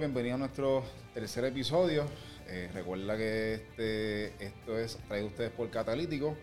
bienvenidos 0.00 0.36
a 0.36 0.38
nuestro 0.38 0.82
tercer 1.12 1.44
episodio. 1.44 2.06
Eh, 2.48 2.70
recuerda 2.72 3.18
que 3.18 3.52
este, 3.52 4.42
esto 4.42 4.78
es 4.78 4.96
traído 5.06 5.26
ustedes 5.26 5.50
por 5.50 5.70
Catalítico. 5.70 6.38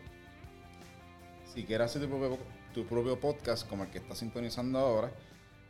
Si 1.55 1.64
quieres 1.64 1.86
hacer 1.88 2.07
tu 2.71 2.86
propio, 2.86 3.20
podcast 3.20 3.68
como 3.68 3.83
el 3.83 3.89
que 3.89 3.97
estás 3.97 4.20
sintonizando 4.20 4.78
ahora, 4.78 5.11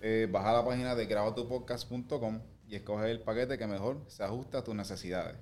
eh, 0.02 0.28
baja 0.30 0.52
la 0.52 0.66
página 0.66 0.96
de 0.96 1.06
grabatupodcast.com 1.06 2.42
y 2.68 2.76
escoge 2.76 3.10
el 3.10 3.22
paquete 3.22 3.58
que 3.58 3.68
mejor 3.68 4.04
se 4.08 4.22
ajusta 4.22 4.58
a 4.58 4.64
tus 4.66 4.76
necesidades. 4.76 5.38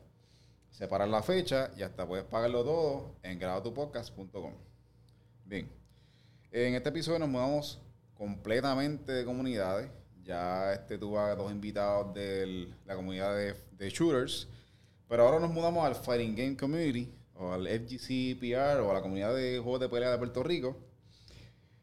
Separar 0.70 1.08
la 1.08 1.24
fecha 1.24 1.72
y 1.76 1.82
hasta 1.82 2.08
puedes 2.08 2.26
pagarlo 2.26 2.64
todo 2.64 3.16
en 3.24 3.40
grabatupodcast.com. 3.40 4.54
Bien, 5.46 5.72
en 6.52 6.76
este 6.76 6.90
episodio 6.90 7.18
nos 7.18 7.30
mudamos 7.30 7.82
completamente 8.14 9.14
de 9.14 9.26
comunidades. 9.26 9.90
Ya 10.26 10.74
este 10.74 10.98
tuvo 10.98 11.20
a 11.20 11.36
dos 11.36 11.52
invitados 11.52 12.12
de 12.16 12.68
la 12.86 12.96
comunidad 12.96 13.36
de, 13.36 13.90
shooters. 13.92 14.48
Pero 15.08 15.24
ahora 15.24 15.40
nos 15.40 15.52
mudamos 15.52 15.86
al 15.86 15.94
Fighting 15.94 16.36
Game 16.36 16.58
Community, 16.58 17.14
o 17.36 17.54
al 17.54 17.68
FGC 17.68 18.40
PR, 18.40 18.80
o 18.80 18.90
a 18.90 18.96
la 18.96 19.02
comunidad 19.02 19.36
de 19.36 19.60
juegos 19.60 19.82
de 19.82 19.88
pelea 19.88 20.10
de 20.10 20.18
Puerto 20.18 20.42
Rico. 20.42 20.76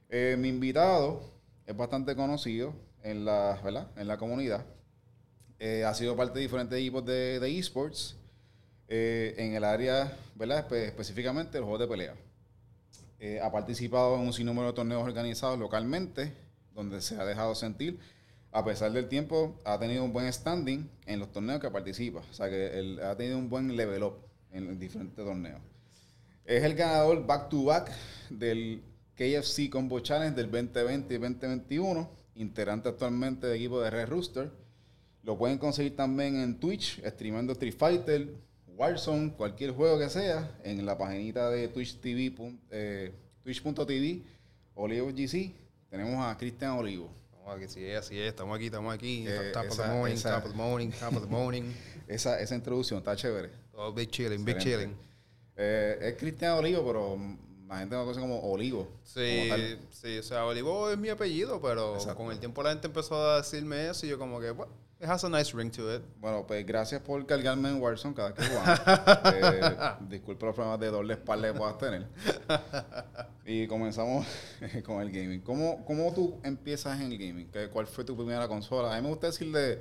Eh, 0.08 0.34
mi 0.36 0.48
invitado 0.48 1.22
es 1.64 1.76
bastante 1.76 2.16
conocido 2.16 2.74
en 3.04 3.24
la, 3.24 3.60
¿verdad? 3.62 3.88
En 3.96 4.08
la 4.08 4.16
comunidad. 4.16 4.66
Eh, 5.60 5.84
ha 5.84 5.94
sido 5.94 6.16
parte 6.16 6.40
de 6.40 6.40
diferentes 6.40 6.76
equipos 6.76 7.06
de, 7.06 7.58
esports 7.58 8.16
eh, 8.88 9.36
en 9.38 9.54
el 9.54 9.62
área, 9.62 10.16
¿verdad? 10.34 10.70
específicamente 10.74 11.58
el 11.58 11.64
juego 11.64 11.78
de 11.78 11.86
pelea. 11.86 12.16
ha 13.40 13.52
participado 13.52 14.16
en 14.16 14.22
un 14.22 14.32
sinnúmero 14.32 14.66
de 14.66 14.72
torneos 14.72 15.04
organizados 15.04 15.60
localmente, 15.60 16.32
donde 16.74 17.00
se 17.00 17.14
ha 17.14 17.24
dejado 17.24 17.54
sentir 17.54 18.00
a 18.52 18.64
pesar 18.64 18.92
del 18.92 19.08
tiempo, 19.08 19.58
ha 19.64 19.78
tenido 19.78 20.04
un 20.04 20.12
buen 20.12 20.30
standing 20.30 20.88
en 21.06 21.18
los 21.18 21.32
torneos 21.32 21.58
que 21.58 21.70
participa. 21.70 22.20
O 22.30 22.34
sea, 22.34 22.50
que 22.50 22.78
él 22.78 23.00
ha 23.02 23.16
tenido 23.16 23.38
un 23.38 23.48
buen 23.48 23.74
level 23.74 24.02
up 24.02 24.14
en 24.52 24.78
diferentes 24.78 25.16
torneos. 25.16 25.60
Es 26.44 26.62
el 26.62 26.74
ganador 26.74 27.26
back-to-back 27.26 27.90
del 28.28 28.82
KFC 29.14 29.70
Combo 29.70 30.00
Challenge 30.00 30.36
del 30.36 30.50
2020 30.50 31.14
y 31.14 31.18
2021, 31.18 32.10
integrante 32.34 32.90
actualmente 32.90 33.46
del 33.46 33.56
equipo 33.56 33.80
de 33.80 33.90
Red 33.90 34.08
Rooster. 34.08 34.50
Lo 35.22 35.38
pueden 35.38 35.56
conseguir 35.56 35.96
también 35.96 36.36
en 36.36 36.58
Twitch, 36.58 37.00
streamando 37.06 37.52
Street 37.52 37.74
Fighter, 37.76 38.34
Warzone, 38.76 39.32
cualquier 39.32 39.70
juego 39.70 39.98
que 39.98 40.10
sea, 40.10 40.58
en 40.64 40.84
la 40.84 40.98
paginita 40.98 41.48
de 41.48 41.68
Twitch 41.68 42.00
TV, 42.00 42.34
eh, 42.70 43.14
twitch.tv, 43.44 44.22
Olivo 44.74 45.08
GC. 45.08 45.54
Tenemos 45.88 46.26
a 46.26 46.36
Cristian 46.36 46.72
Olivo. 46.72 47.21
Aquí 47.54 47.68
sí, 47.68 47.90
así 47.92 48.18
es, 48.18 48.28
estamos 48.28 48.56
aquí, 48.56 48.66
estamos 48.66 48.94
aquí. 48.94 49.24
Eh, 49.28 49.50
top 49.52 49.70
of 49.70 49.76
the 49.76 49.88
morning, 49.88 50.16
top 50.16 50.44
of 50.44 50.50
the 50.50 50.56
morning, 50.56 50.90
top 50.90 51.16
of 51.16 51.22
the 51.22 51.28
morning. 51.28 51.62
esa, 52.08 52.40
esa 52.40 52.54
introducción 52.54 52.98
está 52.98 53.14
chévere. 53.14 53.50
Todo 53.70 53.92
big 53.92 54.10
chilling, 54.10 54.44
big 54.44 54.58
chilling. 54.58 54.96
Eh, 55.56 55.98
es 56.00 56.16
Cristian 56.16 56.52
Olivo, 56.52 56.84
pero 56.86 57.18
la 57.68 57.78
gente 57.78 57.94
me 57.94 58.02
conoce 58.02 58.20
como 58.20 58.40
Olivo. 58.40 58.88
Sí, 59.04 59.50
sí, 59.90 60.18
o 60.18 60.22
sea, 60.22 60.46
Olivo 60.46 60.90
es 60.90 60.98
mi 60.98 61.10
apellido, 61.10 61.60
pero 61.60 61.98
con 62.16 62.32
el 62.32 62.38
tiempo 62.38 62.62
la 62.62 62.70
gente 62.70 62.86
empezó 62.86 63.30
a 63.30 63.36
decirme 63.38 63.90
eso 63.90 64.06
y 64.06 64.08
yo 64.08 64.18
como 64.18 64.40
que, 64.40 64.50
bueno, 64.50 64.72
it 65.02 65.08
has 65.08 65.24
a 65.24 65.28
nice 65.28 65.52
ring 65.52 65.68
to 65.72 65.96
it. 65.96 66.02
Bueno, 66.20 66.46
pues 66.46 66.64
gracias 66.64 67.02
por 67.02 67.26
cargarme 67.26 67.68
en 67.70 67.82
Warzone 67.82 68.14
cada 68.14 68.32
que 68.32 68.44
jugamos. 68.44 68.80
eh, 69.34 69.94
disculpe 70.08 70.46
los 70.46 70.54
problemas 70.54 70.78
de 70.78 70.90
doble 70.90 71.14
espalda 71.14 71.52
que 71.52 71.58
puedas 71.58 71.76
tener. 71.78 72.06
Y 73.44 73.66
comenzamos 73.66 74.24
con 74.86 75.02
el 75.02 75.10
gaming. 75.10 75.40
¿Cómo, 75.40 75.84
¿Cómo 75.84 76.14
tú 76.14 76.40
empiezas 76.44 77.00
en 77.00 77.10
el 77.10 77.18
gaming? 77.18 77.50
¿Cuál 77.72 77.88
fue 77.88 78.04
tu 78.04 78.16
primera 78.16 78.46
consola? 78.46 78.92
A 78.92 78.96
mí 78.96 79.02
me 79.02 79.08
gusta 79.08 79.26
decirle 79.26 79.80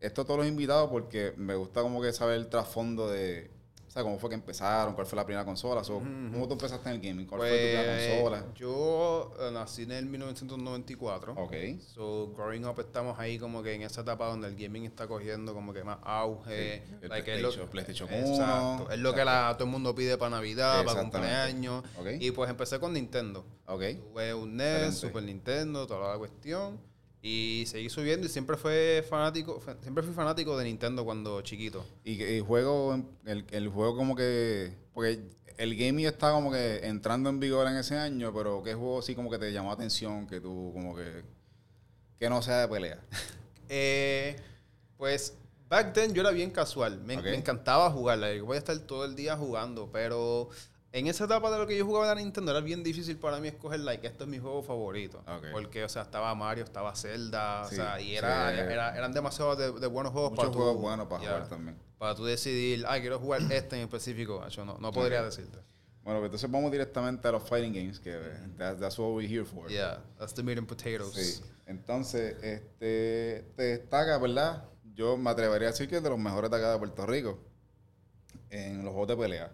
esto 0.00 0.22
a 0.22 0.24
todos 0.24 0.38
los 0.40 0.48
invitados 0.48 0.90
porque 0.90 1.32
me 1.36 1.54
gusta 1.54 1.82
como 1.82 2.02
que 2.02 2.12
saber 2.12 2.36
el 2.36 2.48
trasfondo 2.48 3.08
de 3.08 3.55
¿Cómo 4.02 4.18
fue 4.18 4.30
que 4.30 4.34
empezaron? 4.34 4.94
¿Cuál 4.94 5.06
fue 5.06 5.16
la 5.16 5.24
primera 5.24 5.44
consola? 5.44 5.82
¿Cómo 5.82 6.46
tú 6.46 6.52
empezaste 6.52 6.88
en 6.88 6.94
el 6.96 7.00
gaming? 7.00 7.26
¿Cuál 7.26 7.40
fue 7.40 7.50
tu 7.50 7.56
primera 7.56 7.94
pues, 7.94 8.08
consola? 8.08 8.44
Yo 8.54 9.34
eh, 9.40 9.50
nací 9.52 9.82
en 9.82 9.92
el 9.92 10.06
1994. 10.06 11.34
Ok. 11.34 11.54
So, 11.94 12.32
growing 12.34 12.64
up 12.64 12.78
estamos 12.80 13.18
ahí 13.18 13.38
como 13.38 13.62
que 13.62 13.74
en 13.74 13.82
esa 13.82 14.02
etapa 14.02 14.26
donde 14.26 14.48
el 14.48 14.56
gaming 14.56 14.84
está 14.84 15.06
cogiendo 15.06 15.54
como 15.54 15.72
que 15.72 15.84
más 15.84 15.98
auge. 16.02 16.82
El 17.02 17.08
PlayStation, 17.08 17.68
PlayStation 17.68 18.08
1. 18.12 18.18
Exacto. 18.18 18.90
Es 18.90 18.98
lo 18.98 19.14
que 19.14 19.24
la, 19.24 19.54
todo 19.54 19.64
el 19.64 19.70
mundo 19.70 19.94
pide 19.94 20.16
para 20.18 20.30
Navidad, 20.30 20.84
para 20.84 21.00
cumpleaños. 21.00 21.84
Y 22.20 22.30
pues 22.30 22.50
empecé 22.50 22.78
con 22.78 22.92
Nintendo. 22.92 23.44
Ok. 23.66 23.82
Tuve 24.12 24.34
un 24.34 24.56
NES, 24.56 24.98
Super 24.98 25.22
Nintendo, 25.22 25.86
toda 25.86 26.12
la 26.12 26.18
cuestión. 26.18 26.78
Y 27.22 27.64
seguí 27.66 27.88
subiendo 27.88 28.26
y 28.26 28.30
siempre 28.30 28.56
fue 28.56 29.04
fanático, 29.08 29.60
siempre 29.82 30.04
fui 30.04 30.14
fanático 30.14 30.56
de 30.56 30.64
Nintendo 30.64 31.04
cuando 31.04 31.40
chiquito. 31.42 31.84
Y 32.04 32.22
el 32.22 32.42
juego, 32.42 33.02
el, 33.24 33.44
el 33.50 33.68
juego 33.68 33.96
como 33.96 34.14
que, 34.14 34.72
porque 34.94 35.20
el 35.58 35.76
gaming 35.76 36.06
está 36.06 36.32
como 36.32 36.52
que 36.52 36.86
entrando 36.86 37.30
en 37.30 37.40
vigor 37.40 37.66
en 37.68 37.76
ese 37.76 37.96
año, 37.96 38.32
pero 38.34 38.62
¿qué 38.62 38.74
juego 38.74 39.02
sí 39.02 39.14
como 39.14 39.30
que 39.30 39.38
te 39.38 39.52
llamó 39.52 39.68
la 39.68 39.74
atención 39.74 40.26
que 40.26 40.40
tú 40.40 40.70
como 40.74 40.94
que, 40.94 41.22
que 42.18 42.28
no 42.28 42.42
sea 42.42 42.60
de 42.60 42.68
pelea? 42.68 43.00
eh, 43.68 44.36
pues 44.96 45.36
back 45.68 45.92
then 45.92 46.14
yo 46.14 46.22
era 46.22 46.30
bien 46.30 46.50
casual, 46.50 47.00
me, 47.00 47.20
me 47.20 47.34
encantaba 47.34 47.90
jugarla, 47.90 48.28
voy 48.42 48.56
a 48.56 48.58
estar 48.58 48.78
todo 48.80 49.04
el 49.04 49.16
día 49.16 49.36
jugando, 49.36 49.90
pero 49.92 50.48
en 50.96 51.08
esa 51.08 51.24
etapa 51.24 51.50
de 51.50 51.58
lo 51.58 51.66
que 51.66 51.76
yo 51.76 51.84
jugaba 51.84 52.10
en 52.10 52.16
la 52.16 52.22
Nintendo 52.22 52.52
era 52.52 52.62
bien 52.62 52.82
difícil 52.82 53.18
para 53.18 53.38
mí 53.38 53.48
escoger, 53.48 53.80
like, 53.80 54.06
esto 54.06 54.24
es 54.24 54.30
mi 54.30 54.38
juego 54.38 54.62
favorito. 54.62 55.22
Porque, 55.52 55.84
o 55.84 55.88
sea, 55.90 56.02
estaba 56.02 56.34
Mario, 56.34 56.64
estaba 56.64 56.96
Zelda, 56.96 57.64
o 57.66 57.68
sea, 57.68 58.00
y 58.00 58.16
era, 58.16 58.96
eran 58.96 59.12
demasiados 59.12 59.58
de, 59.58 59.86
buenos 59.88 60.12
juegos 60.14 60.30
Muchos 60.30 60.46
para 60.46 60.56
juegos 60.56 60.80
buenos 60.80 61.06
para 61.06 61.20
jugar 61.20 61.48
también. 61.48 61.76
Para 61.98 62.14
tú 62.14 62.24
decidir, 62.24 62.86
ah, 62.88 62.98
quiero 62.98 63.18
jugar 63.18 63.42
este 63.52 63.76
en 63.76 63.82
específico. 63.82 64.46
Yo 64.48 64.64
no, 64.64 64.78
no 64.78 64.90
podría 64.90 65.22
decirte. 65.22 65.58
Bueno, 66.02 66.20
pues 66.20 66.28
entonces 66.28 66.50
vamos 66.50 66.72
directamente 66.72 67.28
a 67.28 67.32
los 67.32 67.42
fighting 67.42 67.74
games, 67.74 68.00
que 68.00 68.18
that's, 68.56 68.98
what 68.98 69.12
we're 69.12 69.28
here 69.28 69.44
for. 69.44 69.68
Yeah, 69.68 70.02
that's 70.18 70.32
the 70.32 70.42
meat 70.42 70.56
and 70.56 70.66
potatoes. 70.66 71.12
Sí. 71.12 71.44
Entonces, 71.66 72.36
este, 72.42 73.44
te 73.54 73.62
destaca, 73.62 74.16
¿verdad? 74.16 74.64
Yo 74.94 75.18
me 75.18 75.28
atrevería 75.28 75.68
a 75.68 75.70
decir 75.72 75.90
que 75.90 75.96
es 75.96 76.02
de 76.02 76.08
los 76.08 76.18
mejores 76.18 76.50
de 76.50 76.56
acá 76.56 76.72
de 76.72 76.78
Puerto 76.78 77.04
Rico 77.04 77.38
en 78.48 78.82
los 78.82 78.92
juegos 78.92 79.08
de 79.08 79.16
pelea. 79.16 79.52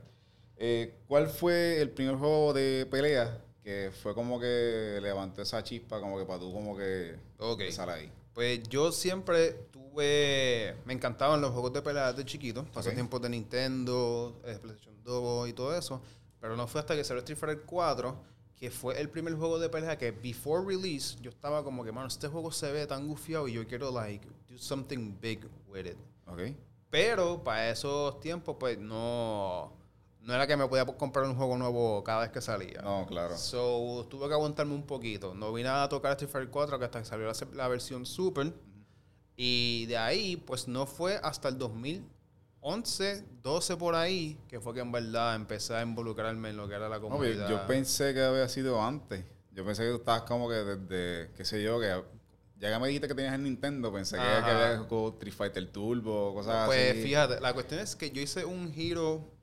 Eh, 0.65 0.95
¿Cuál 1.09 1.28
fue 1.28 1.83
el 1.83 1.91
primer 1.91 2.15
juego 2.15 2.53
de 2.53 2.87
pelea 2.89 3.37
que 3.65 3.91
fue 4.00 4.15
como 4.15 4.39
que 4.39 5.00
levantó 5.03 5.43
esa 5.43 5.61
chispa 5.65 5.99
como 5.99 6.17
que 6.17 6.25
para 6.25 6.39
tú 6.39 6.53
como 6.53 6.77
que 6.77 7.17
okay. 7.37 7.67
empezar 7.67 7.91
ahí? 7.91 8.12
Pues 8.33 8.62
yo 8.69 8.93
siempre 8.93 9.55
tuve... 9.73 10.77
Me 10.84 10.93
encantaban 10.93 11.41
los 11.41 11.50
juegos 11.50 11.73
de 11.73 11.83
pelea 11.83 12.12
desde 12.12 12.25
chiquito. 12.25 12.65
Pasé 12.73 12.93
tiempos 12.93 13.21
de 13.21 13.31
Nintendo, 13.31 14.41
eh, 14.45 14.56
PlayStation 14.62 14.95
2 15.03 15.49
y 15.49 15.53
todo 15.53 15.77
eso. 15.77 16.00
Pero 16.41 16.56
no 16.56 16.69
fue 16.69 16.81
hasta 16.81 16.94
que 16.94 17.03
salió 17.03 17.23
Street 17.23 17.39
Fighter 17.39 17.62
4 17.67 18.33
que 18.55 18.71
fue 18.71 19.00
el 19.00 19.09
primer 19.09 19.34
juego 19.34 19.59
de 19.59 19.69
pelea 19.69 19.99
que 19.99 20.12
before 20.12 20.65
release 20.65 21.17
yo 21.21 21.31
estaba 21.31 21.65
como 21.65 21.83
que, 21.83 21.91
mano, 21.91 22.06
este 22.06 22.29
juego 22.29 22.53
se 22.53 22.71
ve 22.71 22.87
tan 22.87 23.09
gufiado 23.09 23.49
y 23.49 23.55
yo 23.55 23.67
quiero 23.67 23.91
like 23.91 24.25
do 24.49 24.56
something 24.56 25.19
big 25.21 25.41
with 25.67 25.87
it. 25.87 25.97
Okay. 26.29 26.56
Pero 26.89 27.43
para 27.43 27.69
esos 27.71 28.21
tiempos 28.21 28.55
pues 28.61 28.79
no 28.79 29.81
no 30.25 30.34
era 30.34 30.47
que 30.47 30.56
me 30.56 30.66
podía 30.66 30.84
comprar 30.87 31.25
un 31.27 31.34
juego 31.34 31.56
nuevo 31.56 32.05
cada 32.05 32.22
vez 32.22 32.31
que 32.31 32.41
salía. 32.41 32.81
No, 32.81 33.06
claro. 33.06 33.37
So, 33.37 34.06
tuve 34.09 34.28
que 34.28 34.34
aguantarme 34.34 34.75
un 34.75 34.84
poquito. 34.84 35.34
No 35.34 35.53
vine 35.53 35.69
a 35.69 35.88
tocar 35.88 36.12
Street 36.12 36.31
Fighter 36.31 36.50
4 36.50 36.77
hasta 36.77 36.99
que 37.00 37.05
salió 37.05 37.31
la, 37.55 37.69
versión 37.69 38.06
Super. 38.06 38.53
Y 39.37 39.87
de 39.87 39.97
ahí, 39.97 40.37
pues 40.37 40.69
no 40.69 40.87
fue 40.87 41.19
hasta 41.22 41.49
el 41.49 41.59
2011, 41.59 43.25
12 43.43 43.76
por 43.76 43.94
ahí, 43.94 44.38
que 44.49 44.61
fue 44.61 44.75
que 44.75 44.81
en 44.81 44.93
verdad 44.93 45.35
empecé 45.35 45.75
a 45.75 45.82
involucrarme 45.82 46.50
en 46.50 46.56
lo 46.56 46.69
que 46.69 46.75
era 46.75 46.88
la 46.88 47.00
comunidad. 47.00 47.49
yo 47.49 47.67
pensé 47.67 48.14
que 48.14 48.23
había 48.23 48.49
sido 48.49 48.81
antes. 48.81 49.25
Yo 49.50 49.64
pensé 49.64 49.82
que 49.82 49.91
tú 49.91 49.97
estabas 49.97 50.23
como 50.23 50.49
que 50.49 50.55
desde, 50.55 51.32
qué 51.35 51.44
sé 51.44 51.62
yo, 51.62 51.81
que 51.81 52.02
ya 52.58 52.73
que 52.73 52.79
me 52.79 52.87
dijiste 52.87 53.08
que 53.08 53.14
tenías 53.14 53.35
el 53.35 53.43
Nintendo, 53.43 53.93
pensé 53.93 54.17
que, 54.17 54.23
había 54.23 54.79
jugado 54.79 55.08
Street 55.14 55.35
Fighter 55.35 55.73
Turbo, 55.73 56.32
cosas 56.32 56.67
pues, 56.67 56.79
así. 56.79 56.93
Pues 56.93 57.05
fíjate, 57.05 57.41
la 57.41 57.52
cuestión 57.52 57.81
es 57.81 57.97
que 57.97 58.12
yo 58.12 58.23
hice 58.23 58.44
un 58.44 58.73
giro 58.73 59.42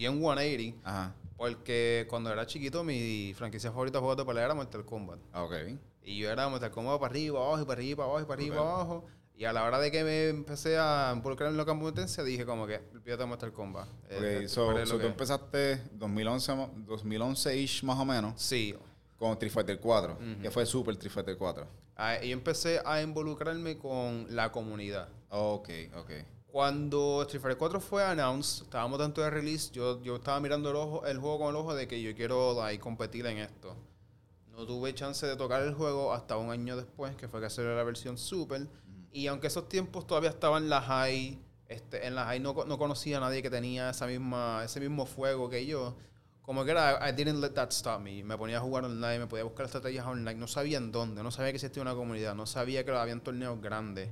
bien 0.00 0.18
180. 0.18 0.78
Ajá. 0.88 1.14
Porque 1.36 2.06
cuando 2.08 2.30
era 2.30 2.46
chiquito, 2.46 2.84
mi 2.84 3.32
franquicia 3.34 3.70
favorita 3.70 3.98
de 3.98 4.00
juegos 4.00 4.16
de 4.18 4.24
pelea 4.24 4.44
era 4.44 4.54
Mortal 4.54 4.84
Kombat. 4.84 5.20
Ah, 5.32 5.42
ok. 5.44 5.54
Y 6.02 6.18
yo 6.18 6.30
era 6.30 6.48
Mortal 6.48 6.70
Kombat 6.70 7.00
para 7.00 7.10
arriba, 7.10 7.38
abajo, 7.40 7.62
y 7.62 7.64
para 7.64 7.80
arriba, 7.80 8.04
abajo, 8.04 8.20
y 8.20 8.24
para 8.24 8.42
arriba, 8.42 8.56
abajo. 8.58 9.06
Y 9.34 9.44
a 9.46 9.52
la 9.54 9.64
hora 9.64 9.78
de 9.78 9.90
que 9.90 10.04
me 10.04 10.28
empecé 10.28 10.76
a 10.78 11.12
involucrar 11.14 11.50
en 11.50 11.56
la 11.56 11.64
competencia, 11.64 12.22
dije 12.22 12.44
como 12.44 12.66
que, 12.66 12.76
olvídate 12.92 13.22
de 13.22 13.26
Mortal 13.26 13.52
Kombat. 13.52 13.88
Ok, 13.88 14.22
eh, 14.22 14.48
so, 14.48 14.74
tú 14.84 15.00
empezaste 15.00 15.82
2011, 15.92 16.52
2011-ish 16.86 17.82
más 17.84 17.98
o 17.98 18.04
menos. 18.04 18.40
Sí. 18.40 18.74
Con 19.18 19.32
Street 19.32 19.52
Fighter 19.52 19.80
4, 19.80 20.18
que 20.42 20.50
fue 20.50 20.66
Super 20.66 20.92
Street 20.94 21.12
Fighter 21.12 21.36
4. 21.38 21.66
Ah, 21.96 22.22
y 22.22 22.32
empecé 22.32 22.80
a 22.84 23.02
involucrarme 23.02 23.76
con 23.78 24.26
la 24.28 24.50
comunidad. 24.52 25.08
Ok, 25.30 25.68
ok. 25.94 26.10
Cuando 26.52 27.22
Street 27.22 27.40
Fighter 27.40 27.58
4 27.58 27.80
fue 27.80 28.04
announced, 28.04 28.64
estábamos 28.64 28.98
dentro 28.98 29.22
de 29.22 29.30
release, 29.30 29.70
yo, 29.70 30.02
yo 30.02 30.16
estaba 30.16 30.40
mirando 30.40 30.70
el, 30.70 30.76
ojo, 30.76 31.06
el 31.06 31.18
juego 31.18 31.38
con 31.38 31.50
el 31.50 31.56
ojo 31.56 31.74
de 31.74 31.86
que 31.86 32.02
yo 32.02 32.12
quiero 32.16 32.54
like, 32.54 32.82
competir 32.82 33.24
en 33.26 33.38
esto. 33.38 33.76
No 34.50 34.66
tuve 34.66 34.92
chance 34.92 35.24
de 35.24 35.36
tocar 35.36 35.62
el 35.62 35.74
juego 35.74 36.12
hasta 36.12 36.36
un 36.36 36.50
año 36.50 36.76
después, 36.76 37.14
que 37.14 37.28
fue 37.28 37.40
que 37.40 37.48
salió 37.48 37.76
la 37.76 37.84
versión 37.84 38.18
Super. 38.18 38.66
Y 39.12 39.28
aunque 39.28 39.46
esos 39.46 39.68
tiempos 39.68 40.08
todavía 40.08 40.30
estaban 40.30 40.64
en 40.64 40.70
la 40.70 40.80
high, 40.80 41.40
este, 41.68 42.04
en 42.04 42.16
la 42.16 42.24
high 42.24 42.40
no, 42.40 42.52
no 42.66 42.78
conocía 42.78 43.18
a 43.18 43.20
nadie 43.20 43.42
que 43.42 43.50
tenía 43.50 43.90
esa 43.90 44.08
misma, 44.08 44.62
ese 44.64 44.80
mismo 44.80 45.06
fuego 45.06 45.48
que 45.48 45.64
yo. 45.66 45.96
Como 46.42 46.64
que 46.64 46.72
era, 46.72 47.08
I 47.08 47.12
didn't 47.12 47.40
let 47.40 47.50
that 47.50 47.70
stop 47.70 48.00
me. 48.00 48.24
Me 48.24 48.36
ponía 48.36 48.58
a 48.58 48.60
jugar 48.60 48.84
online, 48.84 49.20
me 49.20 49.26
podía 49.28 49.44
buscar 49.44 49.66
estrategias 49.66 50.04
online. 50.04 50.34
No 50.34 50.48
sabía 50.48 50.78
en 50.78 50.90
dónde, 50.90 51.22
no 51.22 51.30
sabía 51.30 51.52
que 51.52 51.56
existía 51.58 51.80
una 51.80 51.94
comunidad, 51.94 52.34
no 52.34 52.44
sabía 52.44 52.84
que 52.84 52.90
había 52.90 53.16
torneos 53.20 53.60
grandes. 53.60 54.10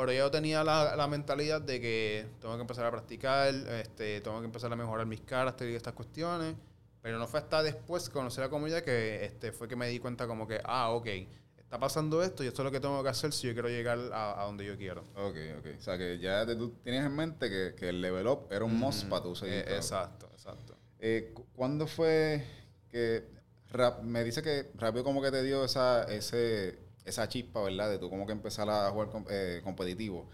Pero 0.00 0.12
yo 0.12 0.30
tenía 0.30 0.64
la, 0.64 0.96
la, 0.96 1.06
mentalidad 1.08 1.60
de 1.60 1.78
que 1.78 2.26
tengo 2.40 2.54
que 2.54 2.62
empezar 2.62 2.86
a 2.86 2.90
practicar, 2.90 3.54
este, 3.54 4.22
tengo 4.22 4.38
que 4.40 4.46
empezar 4.46 4.72
a 4.72 4.76
mejorar 4.76 5.04
mis 5.04 5.20
caracteres 5.20 5.74
y 5.74 5.76
estas 5.76 5.92
cuestiones. 5.92 6.54
Pero 7.02 7.18
no 7.18 7.26
fue 7.26 7.40
hasta 7.40 7.62
después 7.62 8.08
que 8.08 8.14
conocí 8.14 8.40
la 8.40 8.48
comunidad 8.48 8.82
que 8.82 9.24
este, 9.24 9.52
fue 9.52 9.68
que 9.68 9.76
me 9.76 9.88
di 9.88 9.98
cuenta 9.98 10.26
como 10.26 10.48
que, 10.48 10.60
ah, 10.64 10.90
ok, 10.90 11.06
está 11.58 11.78
pasando 11.78 12.22
esto 12.22 12.42
y 12.42 12.46
esto 12.46 12.62
es 12.62 12.64
lo 12.64 12.70
que 12.72 12.80
tengo 12.80 13.02
que 13.02 13.10
hacer 13.10 13.32
si 13.32 13.46
yo 13.46 13.52
quiero 13.52 13.68
llegar 13.68 13.98
a, 14.12 14.42
a 14.42 14.46
donde 14.46 14.64
yo 14.64 14.76
quiero. 14.78 15.02
Ok, 15.14 15.36
ok. 15.58 15.66
O 15.78 15.82
sea, 15.82 15.98
que 15.98 16.18
ya 16.18 16.46
tú 16.46 16.70
tienes 16.82 17.04
en 17.04 17.14
mente 17.14 17.50
que, 17.50 17.74
que 17.76 17.90
el 17.90 18.00
level 18.00 18.26
up 18.26 18.48
era 18.50 18.64
un 18.64 18.78
must 18.78 19.06
para 19.06 19.22
tu 19.22 19.36
seguir. 19.36 19.56
Eh, 19.56 19.76
exacto, 19.76 20.30
exacto. 20.32 20.78
Eh, 20.98 21.34
¿Cuándo 21.54 21.86
fue 21.86 22.44
que 22.90 23.28
rap, 23.70 24.02
me 24.02 24.24
dice 24.24 24.42
que 24.42 24.70
rápido 24.74 25.04
como 25.04 25.22
que 25.22 25.30
te 25.30 25.42
dio 25.42 25.64
esa, 25.64 26.04
ese, 26.04 26.78
esa 27.10 27.28
chispa, 27.28 27.62
¿verdad? 27.62 27.90
De 27.90 27.98
tú 27.98 28.08
como 28.08 28.26
que 28.26 28.32
empezar 28.32 28.68
a 28.70 28.90
jugar 28.90 29.10
eh, 29.30 29.60
competitivo. 29.62 30.28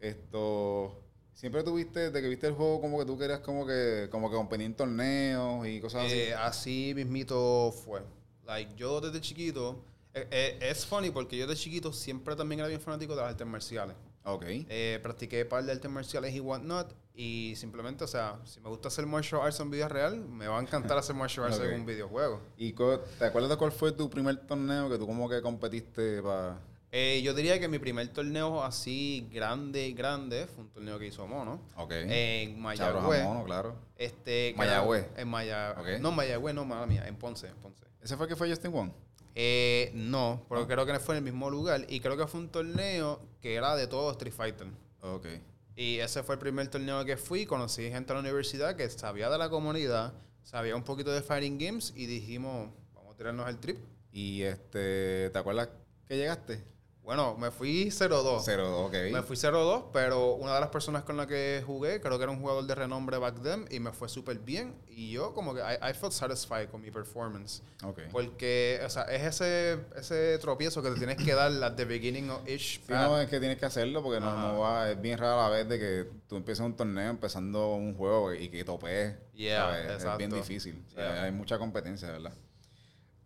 Esto... 0.00 0.98
¿Siempre 1.34 1.62
tuviste, 1.62 2.10
de 2.10 2.22
que 2.22 2.28
viste 2.28 2.46
el 2.46 2.52
juego, 2.52 2.80
como 2.80 2.98
que 2.98 3.06
tú 3.06 3.18
querías 3.18 3.40
como 3.40 3.66
que, 3.66 4.08
como 4.10 4.30
que 4.30 4.36
competir 4.36 4.66
en 4.66 4.74
torneos 4.74 5.66
y 5.66 5.80
cosas 5.80 6.04
así? 6.04 6.14
Eh, 6.14 6.34
así 6.34 6.92
mismito 6.94 7.72
fue. 7.72 8.02
Like, 8.44 8.74
yo 8.76 9.00
desde 9.00 9.20
chiquito, 9.20 9.82
eh, 10.14 10.28
eh, 10.30 10.58
es 10.60 10.84
funny 10.84 11.10
porque 11.10 11.38
yo 11.38 11.46
de 11.46 11.56
chiquito 11.56 11.92
siempre 11.92 12.36
también 12.36 12.60
era 12.60 12.68
bien 12.68 12.80
fanático 12.80 13.14
de 13.14 13.22
las 13.22 13.30
artes 13.30 13.46
marciales. 13.46 13.96
Ok. 14.24 14.44
Eh, 14.46 15.00
practiqué 15.02 15.42
un 15.42 15.48
par 15.48 15.64
de 15.64 15.72
artes 15.72 15.90
marciales 15.90 16.34
y 16.34 16.40
whatnot. 16.40 16.94
Y 17.14 17.54
simplemente, 17.56 18.04
o 18.04 18.06
sea, 18.06 18.38
si 18.44 18.60
me 18.60 18.68
gusta 18.68 18.88
hacer 18.88 19.06
martial 19.06 19.42
arts 19.42 19.60
en 19.60 19.70
vida 19.70 19.88
real, 19.88 20.16
me 20.18 20.48
va 20.48 20.58
a 20.58 20.62
encantar 20.62 20.96
hacer 20.96 21.14
martial 21.14 21.46
arts 21.46 21.60
en 21.62 21.80
un 21.80 21.86
videojuego. 21.86 22.40
¿Y 22.56 22.72
te 22.72 23.24
acuerdas 23.24 23.50
de 23.50 23.56
cuál 23.56 23.72
fue 23.72 23.92
tu 23.92 24.08
primer 24.08 24.36
torneo 24.46 24.88
que 24.88 24.98
tú 24.98 25.06
como 25.06 25.28
que 25.28 25.42
competiste 25.42 26.22
para...? 26.22 26.58
Eh, 26.94 27.22
yo 27.24 27.32
diría 27.32 27.58
que 27.58 27.68
mi 27.68 27.78
primer 27.78 28.08
torneo 28.08 28.62
así 28.62 29.26
grande, 29.32 29.92
grande, 29.92 30.46
fue 30.46 30.64
un 30.64 30.70
torneo 30.70 30.98
que 30.98 31.06
hizo 31.06 31.26
Mono. 31.26 31.62
Ok. 31.76 31.92
En 31.92 32.60
Mayagüez. 32.60 33.24
Mono, 33.24 33.44
claro. 33.44 33.74
Este, 33.96 34.52
Mayagüez. 34.58 35.06
En 35.16 35.28
Mayagüez. 35.28 36.00
No, 36.00 36.10
en 36.10 36.16
Mayagüez, 36.16 36.54
no, 36.54 36.66
mala 36.66 36.86
mía, 36.86 37.08
en 37.08 37.16
Ponce, 37.16 37.46
en 37.46 37.56
Ponce. 37.56 37.86
¿Ese 38.02 38.16
fue 38.16 38.28
que 38.28 38.36
fue 38.36 38.48
Justin 38.50 38.72
Wong? 38.72 38.90
Eh, 39.34 39.90
no, 39.94 40.44
pero 40.48 40.66
creo 40.66 40.84
que 40.84 40.98
fue 40.98 41.16
en 41.16 41.24
el 41.24 41.32
mismo 41.32 41.50
lugar. 41.50 41.86
Y 41.88 42.00
creo 42.00 42.16
que 42.16 42.26
fue 42.26 42.40
un 42.40 42.48
torneo 42.48 43.20
que 43.40 43.54
era 43.54 43.76
de 43.76 43.86
todo 43.86 44.10
Street 44.12 44.32
Fighter. 44.32 44.66
Ok. 45.00 45.26
Y 45.74 45.98
ese 45.98 46.22
fue 46.22 46.34
el 46.34 46.38
primer 46.38 46.68
torneo 46.68 47.04
que 47.04 47.16
fui. 47.16 47.46
Conocí 47.46 47.82
gente 47.90 48.12
en 48.12 48.16
la 48.16 48.20
universidad 48.20 48.76
que 48.76 48.88
sabía 48.90 49.30
de 49.30 49.38
la 49.38 49.48
comunidad, 49.48 50.12
sabía 50.42 50.76
un 50.76 50.82
poquito 50.82 51.10
de 51.10 51.22
Fighting 51.22 51.58
Games 51.58 51.92
y 51.96 52.06
dijimos, 52.06 52.70
vamos 52.94 53.14
a 53.14 53.16
tirarnos 53.16 53.48
el 53.48 53.58
trip. 53.58 53.78
¿Y 54.12 54.42
este, 54.42 55.30
te 55.30 55.38
acuerdas 55.38 55.70
que 56.06 56.16
llegaste? 56.16 56.71
Bueno, 57.04 57.36
me 57.36 57.50
fui 57.50 57.86
0-2. 57.88 58.44
0-2, 58.44 58.86
ok. 58.86 58.92
Me 59.12 59.22
fui 59.22 59.36
0-2, 59.36 59.86
pero 59.92 60.34
una 60.34 60.54
de 60.54 60.60
las 60.60 60.68
personas 60.70 61.02
con 61.02 61.16
la 61.16 61.26
que 61.26 61.60
jugué, 61.66 62.00
creo 62.00 62.16
que 62.16 62.22
era 62.22 62.30
un 62.30 62.40
jugador 62.40 62.64
de 62.64 62.74
renombre 62.76 63.18
back 63.18 63.42
then, 63.42 63.66
y 63.72 63.80
me 63.80 63.92
fue 63.92 64.08
súper 64.08 64.38
bien. 64.38 64.76
Y 64.86 65.10
yo 65.10 65.34
como 65.34 65.52
que 65.52 65.60
I, 65.60 65.90
I, 65.90 65.94
felt 65.94 66.12
satisfied 66.12 66.68
con 66.68 66.80
mi 66.80 66.92
performance. 66.92 67.60
Ok. 67.82 68.02
Porque, 68.12 68.80
o 68.86 68.88
sea, 68.88 69.02
es 69.04 69.22
ese, 69.22 69.80
ese 69.96 70.38
tropiezo 70.38 70.80
que 70.80 70.90
te 70.90 70.98
tienes 70.98 71.16
que 71.16 71.34
dar 71.34 71.50
at 71.64 71.74
the 71.74 71.84
beginning 71.84 72.30
of 72.30 72.46
each 72.46 72.80
sí, 72.86 72.92
no, 72.92 73.20
es 73.20 73.28
que 73.28 73.40
tienes 73.40 73.58
que 73.58 73.66
hacerlo 73.66 74.00
porque 74.00 74.20
no, 74.20 74.36
no, 74.36 74.60
va, 74.60 74.90
es 74.90 75.00
bien 75.00 75.18
raro 75.18 75.40
a 75.40 75.48
la 75.48 75.56
vez 75.56 75.68
de 75.68 75.78
que 75.80 76.10
tú 76.28 76.36
empiezas 76.36 76.64
un 76.64 76.76
torneo 76.76 77.10
empezando 77.10 77.74
un 77.74 77.96
juego 77.96 78.32
y 78.32 78.48
que 78.48 78.64
topees. 78.64 79.16
Yeah, 79.34 79.96
Es 79.96 80.06
bien 80.18 80.30
difícil. 80.30 80.84
Hay 80.96 81.32
mucha 81.32 81.58
competencia, 81.58 82.12
¿verdad? 82.12 82.32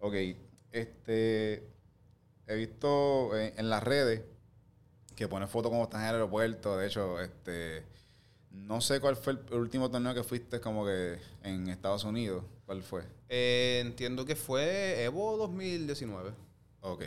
Ok, 0.00 0.14
este 0.72 1.75
he 2.46 2.54
visto 2.54 3.36
en, 3.36 3.68
las 3.68 3.82
redes 3.82 4.22
que 5.14 5.28
pones 5.28 5.50
fotos 5.50 5.70
como 5.70 5.84
estás 5.84 6.02
en 6.02 6.08
el 6.08 6.14
aeropuerto. 6.14 6.76
De 6.76 6.86
hecho, 6.86 7.20
este 7.20 7.84
no 8.50 8.80
sé 8.80 9.00
cuál 9.00 9.16
fue 9.16 9.34
el 9.34 9.58
último 9.58 9.90
torneo 9.90 10.14
que 10.14 10.22
fuiste 10.22 10.60
como 10.60 10.84
que 10.84 11.18
en 11.42 11.68
Estados 11.68 12.04
Unidos. 12.04 12.44
¿Cuál 12.64 12.82
fue? 12.82 13.04
Eh, 13.28 13.82
entiendo 13.84 14.24
que 14.24 14.36
fue 14.36 15.02
Evo 15.04 15.36
2019. 15.36 16.32
Ok. 16.80 17.04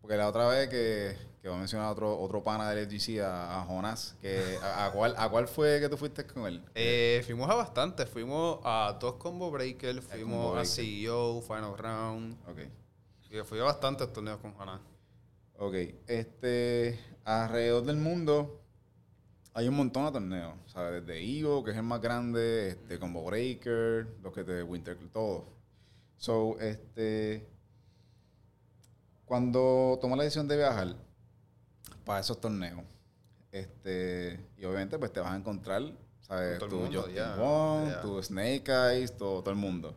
Porque 0.00 0.16
la 0.16 0.28
otra 0.28 0.48
vez 0.48 0.68
que, 0.68 1.16
que 1.40 1.48
voy 1.48 1.56
a 1.56 1.60
mencionar 1.60 1.92
otro, 1.92 2.18
otro 2.18 2.42
pana 2.42 2.68
del 2.70 2.88
LGC, 2.88 3.20
a, 3.22 3.64
Jonás, 3.68 4.16
que, 4.20 4.58
a, 4.60 4.90
cuál, 4.92 5.14
¿a 5.16 5.28
cuál 5.28 5.46
fue 5.46 5.78
que 5.80 5.88
tú 5.88 5.96
fuiste 5.96 6.26
con 6.26 6.46
él? 6.46 6.64
Eh, 6.74 7.22
fuimos 7.24 7.48
a 7.48 7.54
bastantes. 7.54 8.08
Fuimos 8.08 8.58
a 8.64 8.96
dos 9.00 9.14
Combo 9.14 9.50
Breaker, 9.50 10.02
fuimos 10.02 10.58
a 10.58 10.64
CEO, 10.64 11.40
Final 11.42 11.78
Round. 11.78 12.36
Ok. 12.48 12.81
Y 13.32 13.40
fui 13.44 13.58
a 13.60 13.62
bastantes 13.62 14.12
torneos 14.12 14.38
con 14.40 14.52
Jonás. 14.52 14.82
Ok, 15.56 15.74
este, 16.06 17.00
alrededor 17.24 17.82
del 17.82 17.96
mundo 17.96 18.60
hay 19.54 19.68
un 19.68 19.74
montón 19.74 20.04
de 20.04 20.12
torneos, 20.12 20.54
¿sabes? 20.66 21.06
Desde 21.06 21.38
Evo, 21.38 21.64
que 21.64 21.70
es 21.70 21.78
el 21.78 21.82
más 21.82 22.02
grande, 22.02 22.68
este, 22.68 22.98
Combo 22.98 23.24
Breaker, 23.24 24.06
los 24.22 24.34
que 24.34 24.44
te 24.44 24.62
Winter, 24.62 24.98
todo. 25.10 25.46
So, 26.18 26.58
este, 26.60 27.48
cuando 29.24 29.98
tomas 30.02 30.18
la 30.18 30.24
decisión 30.24 30.46
de 30.46 30.58
viajar 30.58 30.94
para 32.04 32.20
esos 32.20 32.38
torneos, 32.38 32.84
este, 33.50 34.44
y 34.58 34.64
obviamente 34.66 34.98
pues 34.98 35.10
te 35.10 35.20
vas 35.20 35.32
a 35.32 35.36
encontrar, 35.36 35.82
¿sabes? 36.20 36.58
Tu 36.58 36.68
Justin 36.92 38.02
tu 38.02 38.22
Snake 38.22 38.70
Eyes, 38.70 39.16
todo, 39.16 39.40
todo 39.40 39.50
el 39.52 39.56
mundo. 39.56 39.96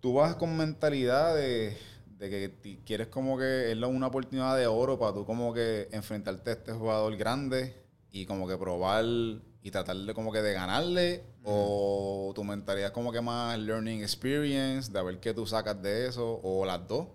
Tú 0.00 0.14
vas 0.14 0.36
con 0.36 0.56
mentalidad 0.56 1.34
de 1.34 1.76
de 2.18 2.30
que 2.30 2.78
quieres 2.84 3.06
como 3.08 3.38
que 3.38 3.70
es 3.70 3.78
una 3.78 4.08
oportunidad 4.08 4.56
de 4.56 4.66
oro 4.66 4.98
para 4.98 5.14
tú 5.14 5.24
como 5.24 5.54
que 5.54 5.88
enfrentarte 5.92 6.50
a 6.50 6.52
este 6.54 6.72
jugador 6.72 7.16
grande 7.16 7.80
y 8.10 8.26
como 8.26 8.48
que 8.48 8.56
probar 8.56 9.04
y 9.04 9.70
tratar 9.70 9.96
de 9.96 10.14
como 10.14 10.32
que 10.32 10.42
de 10.42 10.52
ganarle 10.52 11.24
o 11.44 12.32
tu 12.34 12.42
mentalidad 12.42 12.88
es 12.88 12.92
como 12.92 13.12
que 13.12 13.20
más 13.20 13.58
learning 13.58 14.02
experience, 14.02 14.90
de 14.90 15.02
ver 15.02 15.20
qué 15.20 15.32
tú 15.32 15.46
sacas 15.46 15.80
de 15.80 16.08
eso 16.08 16.40
o 16.42 16.64
las 16.66 16.86
dos. 16.88 17.06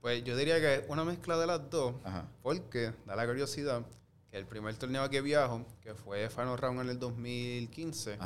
Pues 0.00 0.22
yo 0.22 0.36
diría 0.36 0.60
que 0.60 0.84
una 0.88 1.04
mezcla 1.04 1.36
de 1.38 1.46
las 1.46 1.70
dos, 1.70 1.94
porque 2.42 2.92
da 3.06 3.16
la 3.16 3.26
curiosidad 3.26 3.84
que 4.30 4.36
el 4.36 4.46
primer 4.46 4.76
torneo 4.76 5.08
que 5.08 5.22
viajo, 5.22 5.64
que 5.80 5.94
fue 5.94 6.28
Final 6.28 6.58
Round 6.58 6.80
en 6.82 6.88
el 6.90 6.98
2015, 6.98 8.18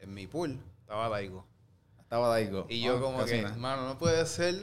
en 0.00 0.14
mi 0.14 0.26
pool 0.28 0.58
estaba 0.80 1.08
Daigo. 1.08 1.57
Estaba 2.08 2.28
Daigo. 2.28 2.64
Y 2.70 2.80
yo 2.80 2.96
ah, 2.96 3.00
como 3.02 3.24
que, 3.26 3.42
mano, 3.58 3.86
no 3.86 3.98
puede 3.98 4.24
ser... 4.24 4.54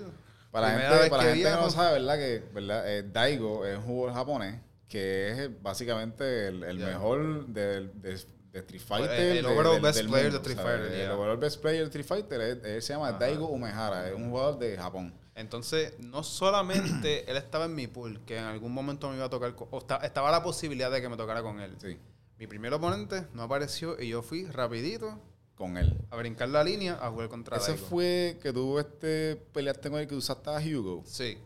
Para 0.49 0.73
la 0.73 0.79
gente, 0.79 1.09
para 1.11 1.23
la 1.23 1.29
gente 1.29 1.49
que 1.49 1.55
no 1.55 1.69
sabe, 1.69 1.99
¿verdad? 1.99 2.17
Que 2.17 2.43
¿verdad? 2.53 2.91
Eh, 2.91 3.03
Daigo 3.03 3.65
es 3.65 3.77
un 3.77 3.83
jugador 3.83 4.15
japonés 4.15 4.55
que 4.87 5.31
es 5.31 5.61
básicamente 5.61 6.47
el, 6.47 6.63
el 6.63 6.79
mejor 6.79 7.45
de, 7.47 7.89
de, 7.89 8.13
Street 8.53 8.81
Fighter. 8.81 9.19
El, 9.19 9.37
el 9.39 9.45
overall 9.45 9.79
best 9.79 10.05
player 10.05 10.31
de 10.31 10.37
Street 10.37 10.57
Fighter. 10.57 10.91
El 10.91 11.11
overall 11.11 11.37
best 11.37 11.61
player 11.61 11.79
de 11.81 11.85
Street 11.85 12.05
Fighter, 12.05 12.41
él, 12.41 12.81
se 12.81 12.93
llama 12.93 13.11
Daigo 13.11 13.47
Umehara, 13.49 14.07
es 14.07 14.15
un 14.15 14.29
jugador 14.29 14.57
de 14.57 14.77
Japón. 14.77 15.13
Entonces, 15.35 15.99
no 15.99 16.23
solamente 16.23 17.25
él 17.29 17.37
estaba 17.37 17.65
en 17.65 17.75
mi 17.75 17.85
pool, 17.85 18.21
que 18.25 18.37
en 18.37 18.45
algún 18.45 18.73
momento 18.73 19.09
me 19.09 19.17
iba 19.17 19.25
a 19.25 19.29
tocar, 19.29 19.53
o 19.59 19.85
estaba 20.01 20.31
la 20.31 20.41
posibilidad 20.41 20.89
de 20.89 21.01
que 21.01 21.09
me 21.09 21.17
tocara 21.17 21.43
con 21.43 21.59
él. 21.59 21.75
Sí. 21.79 21.99
Mi 22.39 22.47
primer 22.47 22.73
oponente 22.73 23.27
no 23.33 23.43
apareció 23.43 24.01
y 24.01 24.09
yo 24.09 24.21
fui 24.21 24.45
rapidito 24.45 25.19
con 25.55 25.77
él. 25.77 25.97
A 26.11 26.17
brincar 26.17 26.49
la 26.49 26.63
línea, 26.63 26.99
a 27.01 27.09
jugar 27.09 27.29
contra 27.29 27.57
Ese 27.57 27.75
fue 27.75 28.37
que 28.41 28.51
tú 28.53 28.77
este, 28.77 29.37
peleaste 29.53 29.89
con 29.89 29.99
el 29.99 30.07
que 30.07 30.15
usaste 30.15 30.49
a 30.49 30.59
Hugo. 30.59 31.03
Sí. 31.05 31.37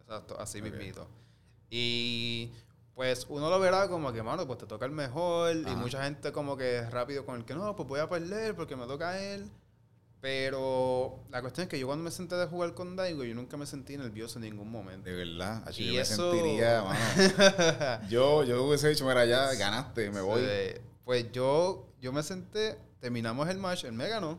Exacto, 0.00 0.40
así 0.40 0.62
mismito. 0.62 1.06
Y 1.68 2.50
pues 2.94 3.26
uno 3.28 3.50
lo 3.50 3.60
verá 3.60 3.88
como 3.88 4.10
que, 4.12 4.22
mano, 4.22 4.46
pues 4.46 4.58
te 4.58 4.66
toca 4.66 4.86
el 4.86 4.92
mejor. 4.92 5.54
Y 5.54 5.76
mucha 5.76 6.02
gente 6.02 6.32
como 6.32 6.56
que 6.56 6.78
es 6.78 6.90
rápido 6.90 7.26
con 7.26 7.36
el 7.36 7.44
que 7.44 7.54
no, 7.54 7.76
pues 7.76 7.86
voy 7.88 8.00
a 8.00 8.08
perder 8.08 8.56
porque 8.56 8.74
me 8.74 8.86
toca 8.86 9.10
a 9.10 9.20
él. 9.20 9.50
Pero 10.20 11.20
la 11.30 11.40
cuestión 11.42 11.64
es 11.64 11.68
que 11.68 11.78
yo 11.78 11.86
cuando 11.86 12.02
me 12.02 12.10
senté 12.10 12.34
de 12.34 12.46
jugar 12.46 12.74
con 12.74 12.96
Daigo, 12.96 13.22
yo 13.22 13.34
nunca 13.36 13.56
me 13.56 13.66
sentí 13.66 13.96
nervioso 13.96 14.38
en 14.38 14.46
ningún 14.46 14.68
momento. 14.68 15.08
De 15.08 15.14
verdad, 15.14 15.62
así 15.64 15.86
yo 15.86 15.92
me 15.92 16.04
sentiría, 16.04 16.82
mano. 16.82 18.08
yo, 18.08 18.42
yo 18.42 18.64
hubiese 18.64 18.88
dicho, 18.88 19.06
mira, 19.06 19.26
ya 19.26 19.54
ganaste, 19.54 20.10
me 20.10 20.20
voy. 20.20 20.42
pues 21.04 21.30
yo, 21.30 21.86
yo 22.00 22.12
me 22.12 22.24
senté 22.24 22.78
terminamos 23.00 23.48
el 23.48 23.58
match, 23.58 23.84
él 23.84 23.92
me 23.92 24.08
ganó, 24.08 24.38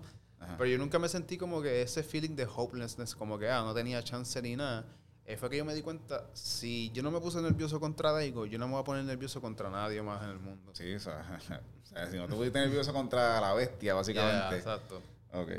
pero 0.57 0.65
yo 0.65 0.77
nunca 0.77 0.99
me 0.99 1.09
sentí 1.09 1.37
como 1.37 1.61
que 1.61 1.81
ese 1.81 2.03
feeling 2.03 2.35
de 2.35 2.45
hopelessness, 2.45 3.15
como 3.15 3.37
que 3.37 3.49
ah, 3.49 3.61
no 3.61 3.73
tenía 3.73 4.03
chance 4.03 4.41
ni 4.41 4.55
nada. 4.55 4.85
Eh, 5.25 5.37
fue 5.37 5.49
que 5.49 5.57
yo 5.57 5.65
me 5.65 5.75
di 5.75 5.83
cuenta, 5.83 6.27
si 6.33 6.89
yo 6.91 7.03
no 7.03 7.11
me 7.11 7.19
puse 7.19 7.39
nervioso 7.39 7.79
contra 7.79 8.11
Daigo, 8.11 8.47
yo 8.47 8.57
no 8.57 8.67
me 8.67 8.73
voy 8.73 8.81
a 8.81 8.83
poner 8.83 9.03
nervioso 9.03 9.39
contra 9.39 9.69
nadie 9.69 10.01
más 10.01 10.23
en 10.23 10.31
el 10.31 10.39
mundo. 10.39 10.71
Sí, 10.73 10.91
o 10.95 10.99
sea, 10.99 11.39
si 12.09 12.17
no 12.17 12.27
te 12.27 12.35
pusiste 12.35 12.59
nervioso 12.59 12.91
contra 12.93 13.39
la 13.39 13.53
bestia, 13.53 13.93
básicamente. 13.93 14.55
exacto. 14.55 15.01
Ok. 15.33 15.51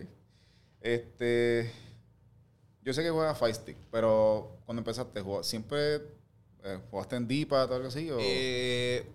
Este. 0.80 1.73
Yo 2.83 2.92
sé 2.92 3.02
que 3.02 3.11
juegas 3.11 3.38
Fight 3.38 3.54
Stick, 3.54 3.76
pero 3.92 4.59
cuando 4.64 4.80
empezaste, 4.80 5.23
siempre 5.42 6.00
Eh, 6.62 6.78
¿Jugaste 6.90 7.16
en 7.16 7.26
D-pad 7.26 7.71
o 7.71 7.75
algo 7.75 7.88
así? 7.88 8.11
O? 8.11 8.19
Eh, 8.21 9.07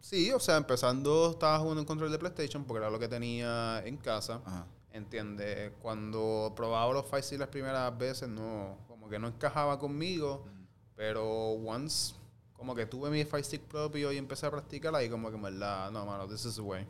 sí, 0.00 0.32
o 0.32 0.40
sea, 0.40 0.56
empezando 0.56 1.30
estaba 1.30 1.58
jugando 1.58 1.80
en 1.80 1.86
control 1.86 2.10
de 2.12 2.18
PlayStation 2.18 2.64
porque 2.64 2.78
era 2.82 2.90
lo 2.90 2.98
que 2.98 3.08
tenía 3.08 3.82
en 3.84 3.96
casa. 3.96 4.40
Ajá. 4.44 4.66
¿Entiendes? 4.92 5.72
Cuando 5.82 6.52
probaba 6.56 6.92
los 6.92 7.06
Fight 7.06 7.24
Stick 7.24 7.38
las 7.38 7.48
primeras 7.48 7.96
veces, 7.96 8.28
no, 8.28 8.78
como 8.88 9.08
que 9.08 9.18
no 9.18 9.28
encajaba 9.28 9.78
conmigo. 9.78 10.44
Pero 10.96 11.50
once, 11.52 12.14
como 12.54 12.74
que 12.74 12.84
tuve 12.86 13.08
mi 13.10 13.24
Fight 13.24 13.44
Stick 13.44 13.62
propio 13.62 14.10
y 14.12 14.16
empecé 14.16 14.46
a 14.46 14.50
practicar 14.50 14.92
ahí, 14.96 15.08
como 15.08 15.28
que 15.30 15.36
en 15.36 15.42
verdad, 15.42 15.90
no, 15.92 16.04
mano, 16.04 16.26
this 16.26 16.44
is 16.44 16.56
the 16.56 16.60
way. 16.62 16.84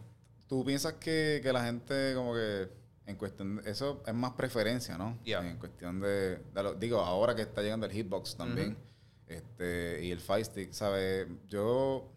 ¿Tú 0.47 0.65
piensas 0.65 0.95
que, 0.95 1.41
que 1.43 1.53
la 1.53 1.63
gente 1.65 2.15
como 2.15 2.33
que 2.33 2.71
en 3.05 3.17
cuestión 3.17 3.57
de- 3.57 3.71
eso 3.71 4.03
es 4.07 4.15
más 4.15 4.33
preferencia, 4.33 4.97
¿no? 4.97 5.19
Yeah. 5.25 5.47
En 5.47 5.59
cuestión 5.59 6.01
de, 6.01 6.37
de 6.39 6.63
lo- 6.63 6.73
digo, 6.75 7.01
ahora 7.01 7.35
que 7.35 7.43
está 7.43 7.61
llegando 7.61 7.85
el 7.85 7.93
hitbox 7.93 8.37
también, 8.37 8.79
este, 9.27 10.03
y 10.05 10.11
el 10.11 10.21
Fire 10.21 10.45
Stick, 10.45 10.73
¿sabes? 10.73 11.27
Yo, 11.49 12.09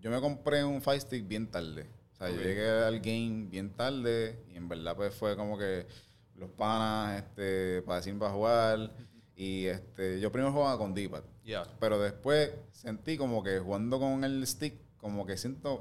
yo 0.00 0.10
me 0.10 0.20
compré 0.20 0.64
un 0.64 0.80
Fire 0.80 1.00
Stick 1.00 1.26
bien 1.26 1.50
tarde. 1.50 1.86
O 2.12 2.16
sea, 2.16 2.30
yo 2.30 2.40
llegué 2.40 2.68
al 2.68 3.00
game 3.00 3.46
bien 3.48 3.70
tarde 3.70 4.44
y 4.48 4.56
en 4.56 4.68
verdad 4.68 4.94
pues 4.96 5.14
fue 5.14 5.36
como 5.36 5.56
que 5.56 5.86
los 6.34 6.50
panas, 6.50 7.22
este, 7.22 7.82
para 7.82 7.96
decir 7.96 8.18
para 8.18 8.32
jugar. 8.32 8.92
Y 9.36 9.66
este, 9.66 10.20
yo 10.20 10.30
primero 10.30 10.52
jugaba 10.52 10.76
con 10.76 10.94
D-pad. 10.94 11.22
Yeah. 11.44 11.64
Pero 11.78 11.98
después 11.98 12.50
sentí 12.72 13.16
como 13.16 13.42
que 13.42 13.58
jugando 13.58 13.98
con 13.98 14.24
el 14.24 14.46
stick, 14.46 14.74
como 14.98 15.24
que 15.24 15.36
siento. 15.36 15.80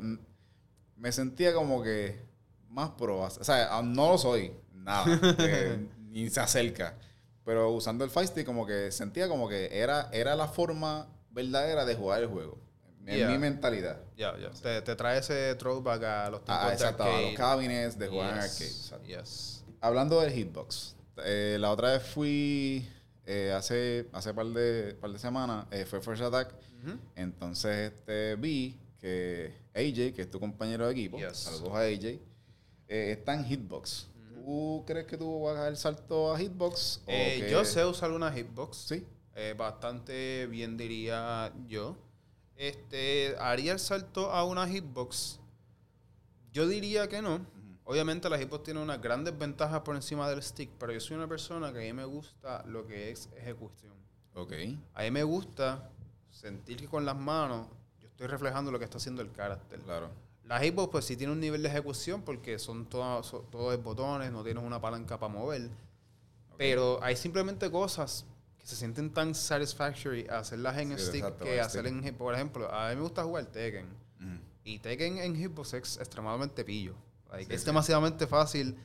Me 0.95 1.11
sentía 1.11 1.53
como 1.53 1.81
que 1.81 2.21
más 2.69 2.91
pro. 2.91 3.19
O 3.19 3.29
sea, 3.29 3.81
no 3.83 4.11
lo 4.11 4.17
soy, 4.17 4.53
nada. 4.73 5.05
eh, 5.39 5.87
ni 6.09 6.29
se 6.29 6.39
acerca. 6.39 6.95
Pero 7.43 7.71
usando 7.71 8.03
el 8.03 8.11
Fight 8.11 8.29
Stick, 8.29 8.45
como 8.45 8.65
que 8.65 8.91
sentía 8.91 9.27
como 9.27 9.49
que 9.49 9.79
era, 9.79 10.09
era 10.11 10.35
la 10.35 10.47
forma 10.47 11.07
verdadera 11.31 11.85
de 11.85 11.95
jugar 11.95 12.21
el 12.21 12.27
juego. 12.27 12.59
En 13.05 13.17
Yeah. 13.17 13.29
mi 13.31 13.37
mentalidad. 13.39 13.99
Ya, 14.15 14.37
ya. 14.37 14.51
Te, 14.51 14.81
te 14.83 14.95
trae 14.95 15.19
ese 15.19 15.55
throwback 15.55 16.03
a 16.03 16.29
los 16.29 16.43
tiempos 16.45 16.63
Ah, 16.65 16.67
de 16.67 16.73
exacto, 16.73 17.03
a 17.03 17.07
los 17.07 17.15
arcade. 17.15 17.33
cabinets 17.35 17.97
de 17.97 18.07
jugar 18.07 18.29
en 18.29 18.35
Yes, 18.41 18.51
arcade. 18.51 18.69
exacto. 18.69 19.07
Yes. 19.07 19.63
Hablando 19.81 20.21
del 20.21 20.31
hitbox, 20.31 20.95
eh, 21.25 21.57
la 21.59 21.71
otra 21.71 21.91
vez 21.93 22.03
fui 22.03 22.87
eh, 23.25 23.51
hace 23.55 24.07
hace 24.11 24.33
par 24.33 24.45
de 24.47 24.95
par 24.99 25.11
de 25.11 25.19
semanas 25.19 25.65
eh, 25.71 25.85
fue 25.85 26.01
First 26.01 26.21
Attack, 26.23 26.53
entonces 27.15 27.91
este 27.93 28.35
vi 28.35 28.77
que 28.99 29.53
AJ, 29.73 30.13
que 30.15 30.21
es 30.23 30.29
tu 30.31 30.39
compañero 30.39 30.85
de 30.85 30.91
equipo, 30.91 31.17
Yes. 31.17 31.37
saludos 31.37 31.73
a 31.73 31.79
AJ, 31.81 32.05
eh, 32.87 33.11
está 33.11 33.33
en 33.33 33.45
hitbox. 33.45 34.07
¿Tú 34.33 34.83
crees 34.87 35.05
que 35.05 35.15
tú 35.17 35.41
vas 35.41 35.55
a 35.57 35.59
dar 35.61 35.69
el 35.69 35.77
salto 35.77 36.33
a 36.33 36.37
hitbox? 36.39 37.01
o 37.03 37.07
que- 37.07 37.47
Yo 37.51 37.63
sé 37.65 37.85
usar 37.85 38.11
una 38.11 38.31
hitbox. 38.31 38.77
Sí. 38.77 39.05
Bastante 39.57 40.47
bien 40.47 40.75
diría 40.75 41.53
yo. 41.67 41.95
Este, 42.59 43.37
haría 43.39 43.71
el 43.71 43.79
salto 43.79 44.31
a 44.31 44.43
una 44.43 44.67
hitbox. 44.67 45.39
Yo 46.51 46.67
diría 46.67 47.07
que 47.07 47.21
no. 47.21 47.39
Obviamente 47.85 48.29
la 48.29 48.37
hitbox 48.37 48.63
tiene 48.63 48.81
unas 48.81 49.01
grandes 49.01 49.35
ventajas 49.39 49.79
por 49.79 49.95
encima 49.95 50.29
del 50.29 50.43
stick, 50.43 50.69
pero 50.77 50.91
yo 50.91 50.99
soy 50.99 51.15
una 51.15 51.27
persona 51.27 51.71
que 51.71 51.79
a 51.79 51.81
mí 51.83 51.93
me 51.93 52.03
gusta 52.03 52.63
lo 52.67 52.85
que 52.85 53.11
es 53.11 53.29
ejecución. 53.37 53.93
Ok. 54.35 54.51
A 54.93 55.03
mí 55.03 55.11
me 55.11 55.23
gusta 55.23 55.89
sentir 56.29 56.75
que 56.77 56.87
con 56.89 57.05
las 57.05 57.15
manos 57.15 57.65
yo 58.01 58.09
estoy 58.09 58.27
reflejando 58.27 58.71
lo 58.71 58.77
que 58.77 58.83
está 58.85 58.97
haciendo 58.97 59.21
el 59.21 59.31
carácter. 59.31 59.79
Claro. 59.79 60.09
La 60.43 60.59
hitbox 60.59 60.91
pues 60.91 61.05
sí 61.05 61.15
tiene 61.15 61.31
un 61.31 61.39
nivel 61.39 61.63
de 61.63 61.69
ejecución 61.69 62.23
porque 62.23 62.59
son 62.59 62.87
todas 62.87 63.25
son- 63.25 63.49
todo 63.49 63.71
es 63.71 63.81
botones, 63.81 64.33
no 64.33 64.43
tienes 64.43 64.61
una 64.63 64.81
palanca 64.81 65.17
para 65.17 65.31
mover. 65.31 65.69
Pero 66.57 66.99
hay 67.01 67.15
simplemente 67.15 67.71
cosas 67.71 68.25
se 68.69 68.75
sienten 68.75 69.11
tan 69.13 69.33
satisfactory 69.35 70.27
hacerlas 70.29 70.77
en 70.77 70.97
Sí, 70.97 71.05
stick 71.05 71.15
exacto, 71.23 71.45
que 71.45 71.59
hacer 71.61 71.87
en 71.87 72.03
hip- 72.03 72.17
Por 72.17 72.33
ejemplo, 72.33 72.71
a 72.73 72.89
mí 72.89 72.95
me 72.95 73.01
gusta 73.01 73.23
jugar 73.23 73.45
Tekken. 73.47 73.85
Ujú. 73.85 74.39
Y 74.63 74.79
Tekken 74.79 75.17
en 75.19 75.35
hitbox 75.35 75.73
es 75.73 75.97
extremadamente 75.97 76.63
pillo. 76.63 76.93
Like, 77.31 77.45
Sí, 77.47 77.53
es 77.53 77.61
sí. 77.61 77.65
demasiadamente 77.65 78.27
fácil 78.27 78.77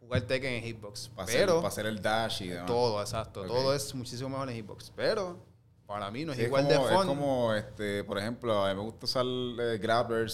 jugar 0.00 0.22
Tekken 0.22 0.52
en 0.54 0.62
hitbox. 0.64 1.08
Para 1.08 1.24
hacer, 1.24 1.40
pero 1.40 1.56
para 1.56 1.68
hacer 1.68 1.86
el 1.86 2.00
dash 2.02 2.42
y 2.42 2.48
demás. 2.48 2.66
todo, 2.66 3.00
exacto. 3.00 3.44
Todo 3.44 3.74
es 3.74 3.94
muchísimo 3.94 4.28
mejor 4.30 4.50
en 4.50 4.56
hitbox. 4.56 4.92
Pero 4.94 5.38
para 5.86 6.10
mí 6.10 6.24
no 6.24 6.32
es 6.32 6.38
igual 6.38 6.64
como, 6.64 6.72
de 6.74 6.78
fun. 6.88 7.00
Es 7.00 7.06
como, 7.06 7.54
este, 7.54 8.04
por 8.04 8.18
ejemplo, 8.18 8.64
a 8.64 8.68
mí 8.70 8.74
me 8.76 8.82
gusta 8.82 9.04
usar 9.06 9.24
eh, 9.26 9.78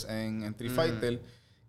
en, 0.09 0.42
en 0.42 0.50
Street 0.52 0.71
Mm. 0.73 0.75
Fighter 0.76 1.23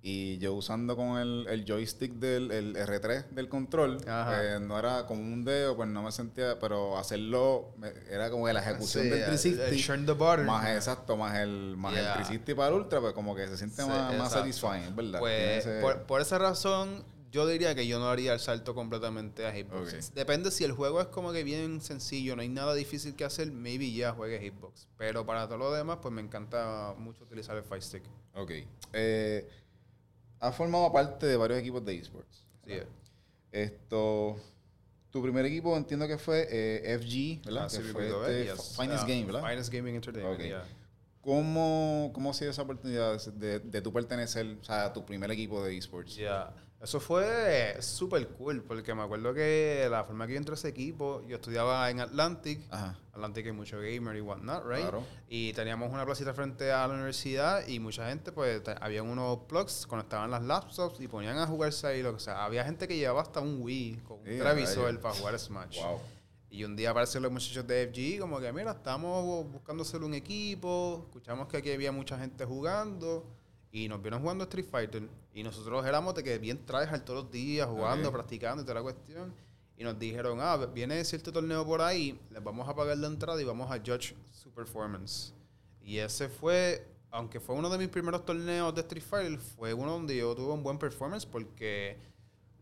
y 0.03 0.39
yo 0.39 0.53
usando 0.55 0.96
con 0.96 1.20
el, 1.20 1.46
el 1.48 1.63
joystick 1.65 2.13
del 2.13 2.50
el 2.51 2.75
R3 2.75 3.29
del 3.29 3.48
control, 3.50 3.98
pues, 3.98 4.62
no 4.62 4.79
era 4.79 5.05
como 5.05 5.22
un 5.22 5.43
dedo, 5.46 5.75
pues 5.75 5.88
no 5.89 6.01
me 6.01 6.12
sentía, 6.12 6.58
pero 6.60 6.98
hacerlo 6.98 7.74
me- 7.77 7.93
era 8.10 8.31
como 8.31 8.46
que 8.48 8.53
la 8.53 8.62
ejecución 8.62 9.03
Sí, 9.03 9.10
del 9.10 9.20
el- 9.20 9.25
360. 9.25 9.67
el 9.75 9.84
churn 9.84 10.05
the 10.08 10.13
butter. 10.13 10.46
Más 10.46 10.67
exacto, 10.70 11.17
más 11.17 11.38
el, 11.38 11.75
más 11.77 11.93
Yeah. 11.93 12.01
el 12.01 12.13
360 12.13 12.55
para 12.55 12.70
el 12.70 12.74
ultra, 12.81 13.00
pues 13.00 13.13
como 13.13 13.36
que 13.36 13.48
se 13.48 13.58
siente 13.58 13.84
Sí, 13.84 13.88
más, 13.88 14.17
más 14.17 14.31
satisfying, 14.31 14.96
¿verdad? 14.96 15.20
Pues, 15.20 15.65
ese- 15.67 15.81
por, 15.81 16.01
por 16.03 16.20
esa 16.22 16.39
razón, 16.39 17.03
yo 17.31 17.46
diría 17.48 17.75
que 17.75 17.86
yo 17.88 17.98
no 18.00 18.10
haría 18.10 18.34
el 18.34 18.39
salto 18.39 18.74
completamente 18.75 19.46
a 19.48 19.53
hitbox. 19.53 19.93
Ok. 19.93 20.13
Depende 20.15 20.51
si 20.51 20.63
el 20.65 20.72
juego 20.74 21.00
es 21.00 21.08
como 21.08 21.31
que 21.31 21.43
bien 21.46 21.79
sencillo, 21.79 22.36
no 22.36 22.41
hay 22.41 22.50
nada 22.50 22.74
difícil 22.74 23.15
que 23.15 23.24
hacer, 23.24 23.51
maybe 23.51 23.89
ya 23.93 24.12
juegue 24.13 24.39
hitbox. 24.41 24.88
Pero 24.98 25.25
para 25.25 25.46
todo 25.48 25.58
lo 25.60 25.72
demás, 25.72 26.00
pues 26.01 26.12
me 26.13 26.22
encanta 26.22 26.93
mucho 26.98 27.24
utilizar 27.24 27.55
el 27.55 27.63
Fight 27.63 27.84
Stick. 27.84 28.03
Ok. 28.34 28.51
Eh, 28.93 29.48
has 30.41 30.55
formado 30.55 30.91
parte 30.91 31.25
de 31.25 31.38
varios 31.38 31.60
equipos 31.60 31.86
de 31.86 31.95
esports. 31.95 32.45
Sí, 32.65 32.74
eh. 32.74 32.88
Esto, 33.51 34.38
tu 35.10 35.21
primer 35.21 35.45
equipo 35.45 35.75
entiendo 35.77 36.07
que 36.07 36.17
fue 36.17 36.48
eh, 36.50 36.98
FG, 37.00 37.45
¿verdad? 37.45 37.63
Ah, 37.65 37.67
que 37.69 37.77
sí, 37.77 37.91
fue 37.91 38.10
este 38.10 38.45
yes. 38.45 38.75
Finest 38.77 39.03
Ah, 39.03 39.07
Game, 39.07 39.25
¿verdad? 39.25 39.50
Finest 39.50 39.71
Gaming 39.74 39.95
Entertainment, 39.95 40.39
Ok. 40.39 40.45
yeah. 40.45 40.63
¿Cómo, 41.21 42.10
¿Cómo 42.13 42.31
ha 42.31 42.33
sido 42.33 42.50
esa 42.50 42.63
oportunidad 42.63 43.21
de, 43.33 43.60
de 43.60 43.81
tu 43.81 43.93
pertenecer 43.93 44.57
o 44.60 44.63
sea, 44.63 44.86
a 44.86 44.93
tu 44.93 45.05
primer 45.05 45.29
equipo 45.31 45.63
de 45.63 45.77
esports? 45.77 46.15
Ya. 46.15 46.51
Eso 46.81 47.00
fue 47.00 47.75
súper 47.79 48.27
cool, 48.29 48.63
porque 48.63 48.95
me 48.95 49.03
acuerdo 49.03 49.35
que 49.35 49.88
la 49.89 50.03
forma 50.03 50.25
que 50.25 50.33
yo 50.33 50.39
entré 50.39 50.53
a 50.53 50.55
ese 50.55 50.69
equipo, 50.69 51.21
yo 51.27 51.35
estudiaba 51.35 51.88
en 51.91 52.00
Atlantic. 52.00 52.61
Ajá, 52.71 52.97
Atlantic 53.13 53.45
hay 53.45 53.51
mucho 53.51 53.77
gamer 53.79 54.15
y 54.15 54.21
whatnot, 54.21 54.63
right? 54.65 54.81
claro. 54.81 55.03
Y 55.29 55.53
teníamos 55.53 55.91
una 55.93 56.05
placita 56.05 56.33
frente 56.33 56.71
a 56.71 56.88
la 56.88 56.93
universidad 56.95 57.67
y 57.67 57.79
mucha 57.79 58.09
gente, 58.09 58.31
pues, 58.31 58.63
habían 58.81 59.07
unos 59.07 59.39
plugs, 59.47 59.85
conectaban 59.85 60.31
las 60.31 60.41
laptops 60.41 61.00
y 61.01 61.07
ponían 61.07 61.38
a 61.38 61.45
jugarse 61.45 61.85
ahí, 61.85 62.01
lo 62.01 62.15
que 62.15 62.19
sea. 62.19 62.43
Había 62.43 62.63
gente 62.65 62.88
que 62.88 62.97
llevaba 62.97 63.21
hasta 63.21 63.41
un 63.41 63.61
Wii 63.61 63.97
con 64.07 64.19
un 64.21 64.27
Eh, 64.27 64.39
televisor 64.39 64.85
rayos. 64.85 65.01
para 65.01 65.13
jugar 65.13 65.38
Smash. 65.39 65.77
Wow. 65.83 66.00
Y 66.50 66.63
un 66.63 66.75
día 66.75 66.89
aparecen 66.89 67.21
los 67.21 67.31
muchachos 67.31 67.65
de 67.67 67.83
FG, 67.93 68.19
como 68.19 68.39
que, 68.39 68.51
mira, 68.51 68.71
estamos 68.71 69.45
buscando 69.51 69.83
hacer 69.83 70.01
un 70.03 70.15
equipo, 70.15 71.03
escuchamos 71.05 71.47
que 71.47 71.57
aquí 71.57 71.71
había 71.71 71.91
mucha 71.91 72.17
gente 72.17 72.43
jugando 72.43 73.23
y 73.71 73.88
nos 73.88 74.01
vieron 74.01 74.19
jugando 74.21 74.45
Street 74.45 74.65
Fighter. 74.69 75.07
Y 75.33 75.43
nosotros 75.43 75.85
éramos 75.85 76.13
de 76.15 76.23
que 76.23 76.38
bien 76.38 76.65
tryhard 76.65 77.03
todos 77.03 77.23
los 77.23 77.31
días, 77.31 77.67
jugando, 77.67 78.09
Ok. 78.09 78.15
practicando 78.15 78.61
y 78.63 78.65
toda 78.65 78.75
la 78.75 78.81
cuestión. 78.83 79.33
Y 79.77 79.83
nos 79.83 79.97
dijeron, 79.97 80.39
ah, 80.41 80.57
viene 80.57 81.03
cierto 81.05 81.31
torneo 81.31 81.65
por 81.65 81.81
ahí, 81.81 82.19
les 82.29 82.43
vamos 82.43 82.67
a 82.67 82.75
pagar 82.75 82.97
la 82.97 83.07
entrada 83.07 83.41
y 83.41 83.45
vamos 83.45 83.71
a 83.71 83.79
judge 83.79 84.15
su 84.31 84.51
performance. 84.51 85.33
Y 85.83 85.97
ese 85.97 86.29
fue, 86.29 86.85
aunque 87.09 87.39
fue 87.39 87.55
uno 87.55 87.69
de 87.69 87.77
mis 87.77 87.88
primeros 87.88 88.23
torneos 88.25 88.75
de 88.75 88.81
Street 88.81 89.03
Fighter, 89.03 89.39
fue 89.39 89.73
uno 89.73 89.93
donde 89.93 90.15
yo 90.17 90.35
tuve 90.35 90.53
un 90.53 90.61
buen 90.61 90.77
performance 90.77 91.25
porque 91.25 91.97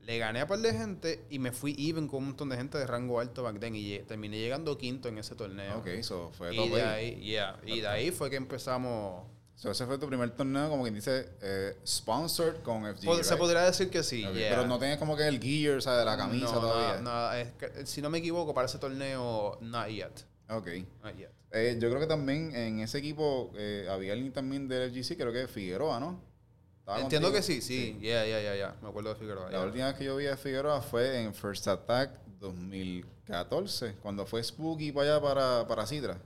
le 0.01 0.17
gané 0.17 0.39
a 0.41 0.47
par 0.47 0.59
de 0.59 0.71
gente 0.73 1.25
y 1.29 1.39
me 1.39 1.51
fui 1.51 1.75
even 1.77 2.07
con 2.07 2.19
un 2.19 2.25
montón 2.27 2.49
de 2.49 2.55
gente 2.55 2.77
de 2.77 2.87
rango 2.87 3.19
alto 3.19 3.43
back 3.43 3.59
then 3.59 3.75
y 3.75 3.99
terminé 4.07 4.37
llegando 4.39 4.77
quinto 4.77 5.09
en 5.09 5.17
ese 5.17 5.35
torneo. 5.35 5.79
Ok, 5.79 5.87
eso 5.87 6.31
fue 6.37 6.53
Y 6.53 6.57
top 6.57 6.69
de 6.75 6.81
ahí, 6.83 7.15
yeah, 7.19 7.59
y 7.65 7.81
de 7.81 7.87
ahí 7.87 8.11
fue 8.11 8.29
que 8.29 8.37
empezamos. 8.37 9.25
So, 9.59 9.69
ese 9.71 9.85
fue 9.85 9.97
tu 9.97 10.07
primer 10.07 10.29
torneo, 10.31 10.69
como 10.69 10.83
quien 10.83 10.95
dice, 10.95 11.31
eh, 11.41 11.75
sponsored 11.85 12.61
con 12.63 12.85
FG. 12.95 13.03
Pod- 13.05 13.23
Se 13.23 13.31
right? 13.31 13.39
podría 13.39 13.61
decir 13.63 13.89
que 13.89 14.03
sí, 14.03 14.23
Ok, 14.25 14.33
yeah. 14.33 14.51
Pero 14.51 14.65
no 14.67 14.79
tenías 14.79 14.97
como 14.97 15.17
que 15.17 15.27
el 15.27 15.37
gear, 15.41 15.77
o 15.79 15.81
sea, 15.81 15.97
de 15.97 16.05
la 16.05 16.15
camisa 16.15 16.45
No, 16.55 16.61
todavía. 16.61 17.01
nada, 17.01 17.01
nada, 17.01 17.41
es 17.41 17.51
que, 17.59 17.85
si 17.85 18.01
no 18.01 18.09
me 18.09 18.19
equivoco, 18.19 18.53
para 18.53 18.67
ese 18.67 18.77
torneo, 18.77 19.57
not 19.59 19.87
yet. 19.89 20.11
Ok. 20.49 20.67
Not 21.03 21.17
yet. 21.17 21.29
Eh, 21.51 21.77
yo 21.77 21.89
creo 21.89 21.99
que 21.99 22.07
también 22.07 22.55
en 22.55 22.79
ese 22.79 22.99
equipo 22.99 23.51
eh, 23.57 23.85
había 23.91 24.13
alguien 24.13 24.31
también 24.31 24.69
del 24.69 24.91
FGC, 24.91 25.17
creo 25.17 25.33
que 25.33 25.47
Figueroa, 25.49 25.99
¿no? 25.99 26.21
¿Estaba 26.79 27.01
Entiendo 27.01 27.27
contigo? 27.27 27.45
que 27.45 27.53
sí, 27.53 27.61
sí. 27.61 27.97
Yeah, 27.99 28.25
yeah, 28.25 28.39
yeah, 28.41 28.55
yeah. 28.55 28.75
Me 28.81 28.87
acuerdo 28.87 29.09
de 29.09 29.15
Figueroa. 29.19 29.45
La 29.45 29.49
yeah. 29.57 29.61
última 29.65 29.87
vez 29.87 29.95
que 29.95 30.05
yo 30.05 30.15
vi 30.15 30.27
a 30.27 30.37
Figueroa 30.37 30.81
fue 30.81 31.21
en 31.21 31.33
First 31.33 31.67
Attack 31.67 32.11
2014, 32.39 33.95
cuando 34.01 34.25
fue 34.25 34.41
Spooky 34.41 34.93
para 34.93 35.15
allá, 35.17 35.21
para, 35.21 35.67
para 35.67 35.85
Sidra. 35.85 36.17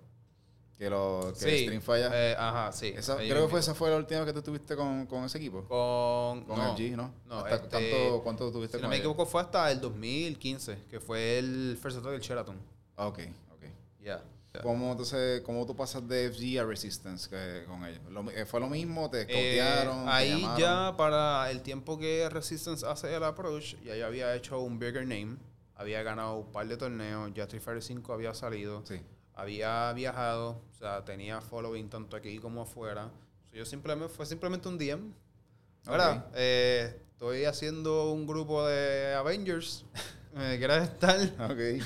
Que, 0.78 0.90
lo, 0.90 1.32
que 1.40 1.46
el 1.46 1.60
stream 1.66 1.82
fue 1.82 2.04
allá. 2.04 2.10
eh, 2.32 2.36
ajá, 2.38 2.72
sí. 2.72 2.88
Esa- 2.96 3.16
creo 3.18 3.44
que 3.44 3.48
fue, 3.52 3.60
esa 3.60 3.74
fue 3.76 3.90
la 3.90 3.98
última 3.98 4.20
vez 4.22 4.28
que 4.28 4.34
tú 4.34 4.40
estuviste 4.40 4.76
con, 4.76 5.06
con 5.06 5.24
ese 5.24 5.38
equipo. 5.38 5.60
Con, 5.66 6.44
Con 6.46 6.58
no, 6.60 6.76
FG, 6.76 6.98
¿no? 6.98 7.14
no, 7.28 7.40
¿Hasta 7.40 7.56
este, 7.56 7.70
cuánto, 7.70 8.24
¿Cuánto 8.24 8.52
tuviste 8.52 8.78
Si 8.78 8.82
con 8.82 8.84
no 8.84 8.90
me 8.90 8.98
equivoco, 8.98 9.26
fue 9.26 9.42
hasta 9.42 9.72
el 9.72 9.80
2015, 9.80 10.78
que 10.90 11.00
fue 11.00 11.38
el 11.40 11.78
First 11.82 12.00
Attack 12.00 12.12
del 12.14 12.22
Sheraton. 12.22 12.58
Ah, 12.98 13.08
Ok, 13.08 13.20
ok. 13.54 13.64
Yeah. 14.02 14.24
¿Cómo, 14.62 14.92
entonces, 14.92 15.42
¿Cómo 15.42 15.66
tú 15.66 15.76
pasas 15.76 16.08
de 16.08 16.30
FG 16.32 16.60
a 16.60 16.64
Resistance 16.64 17.28
que- 17.30 17.66
con 17.68 17.84
ellos? 17.86 18.02
Lo- 18.12 18.30
eh, 18.30 18.46
¿Fue 18.46 18.60
lo 18.60 18.68
mismo? 18.68 19.10
¿Te 19.10 19.22
Eh, 19.22 19.22
escautearon? 19.58 20.06
te 20.06 20.12
ahí 20.12 20.48
ya 20.60 20.94
para 20.96 21.50
el 21.50 21.62
tiempo 21.62 21.98
que 21.98 22.28
Resistance 22.30 22.86
hace 22.86 23.16
el 23.16 23.24
approach, 23.24 23.76
ya 23.84 23.96
yo 23.96 24.06
había 24.06 24.36
hecho 24.36 24.60
un 24.60 24.78
bigger 24.78 25.04
name, 25.08 25.38
había 25.76 26.04
ganado 26.04 26.36
un 26.38 26.52
par 26.52 26.68
de 26.68 26.78
torneos, 26.78 27.32
ya 27.34 27.44
Street 27.44 27.64
Fighter 27.64 27.82
5 27.82 28.14
había 28.14 28.34
salido, 28.36 28.84
Sí. 28.86 29.02
Había 29.36 29.92
viajado, 29.94 30.62
o 30.70 30.74
sea, 30.78 31.04
tenía 31.04 31.42
following 31.42 31.90
tanto 31.90 32.16
aquí 32.16 32.40
como 32.40 32.62
afuera. 32.62 33.12
yo 33.52 33.66
simplemente, 33.66 34.14
fue 34.14 34.26
simplemente 34.26 34.68
un 34.68 34.78
DM. 34.78 35.14
Ahora, 35.86 36.30
eh, 36.34 37.02
estoy 37.12 37.46
haciendo 37.46 38.12
un 38.12 38.26
grupo 38.26 38.66
de 38.66 39.14
Avengers. 39.16 39.86
¿Me 40.34 40.58
quieres 40.58 40.84
estar? 40.84 41.20
Ok. 41.52 41.84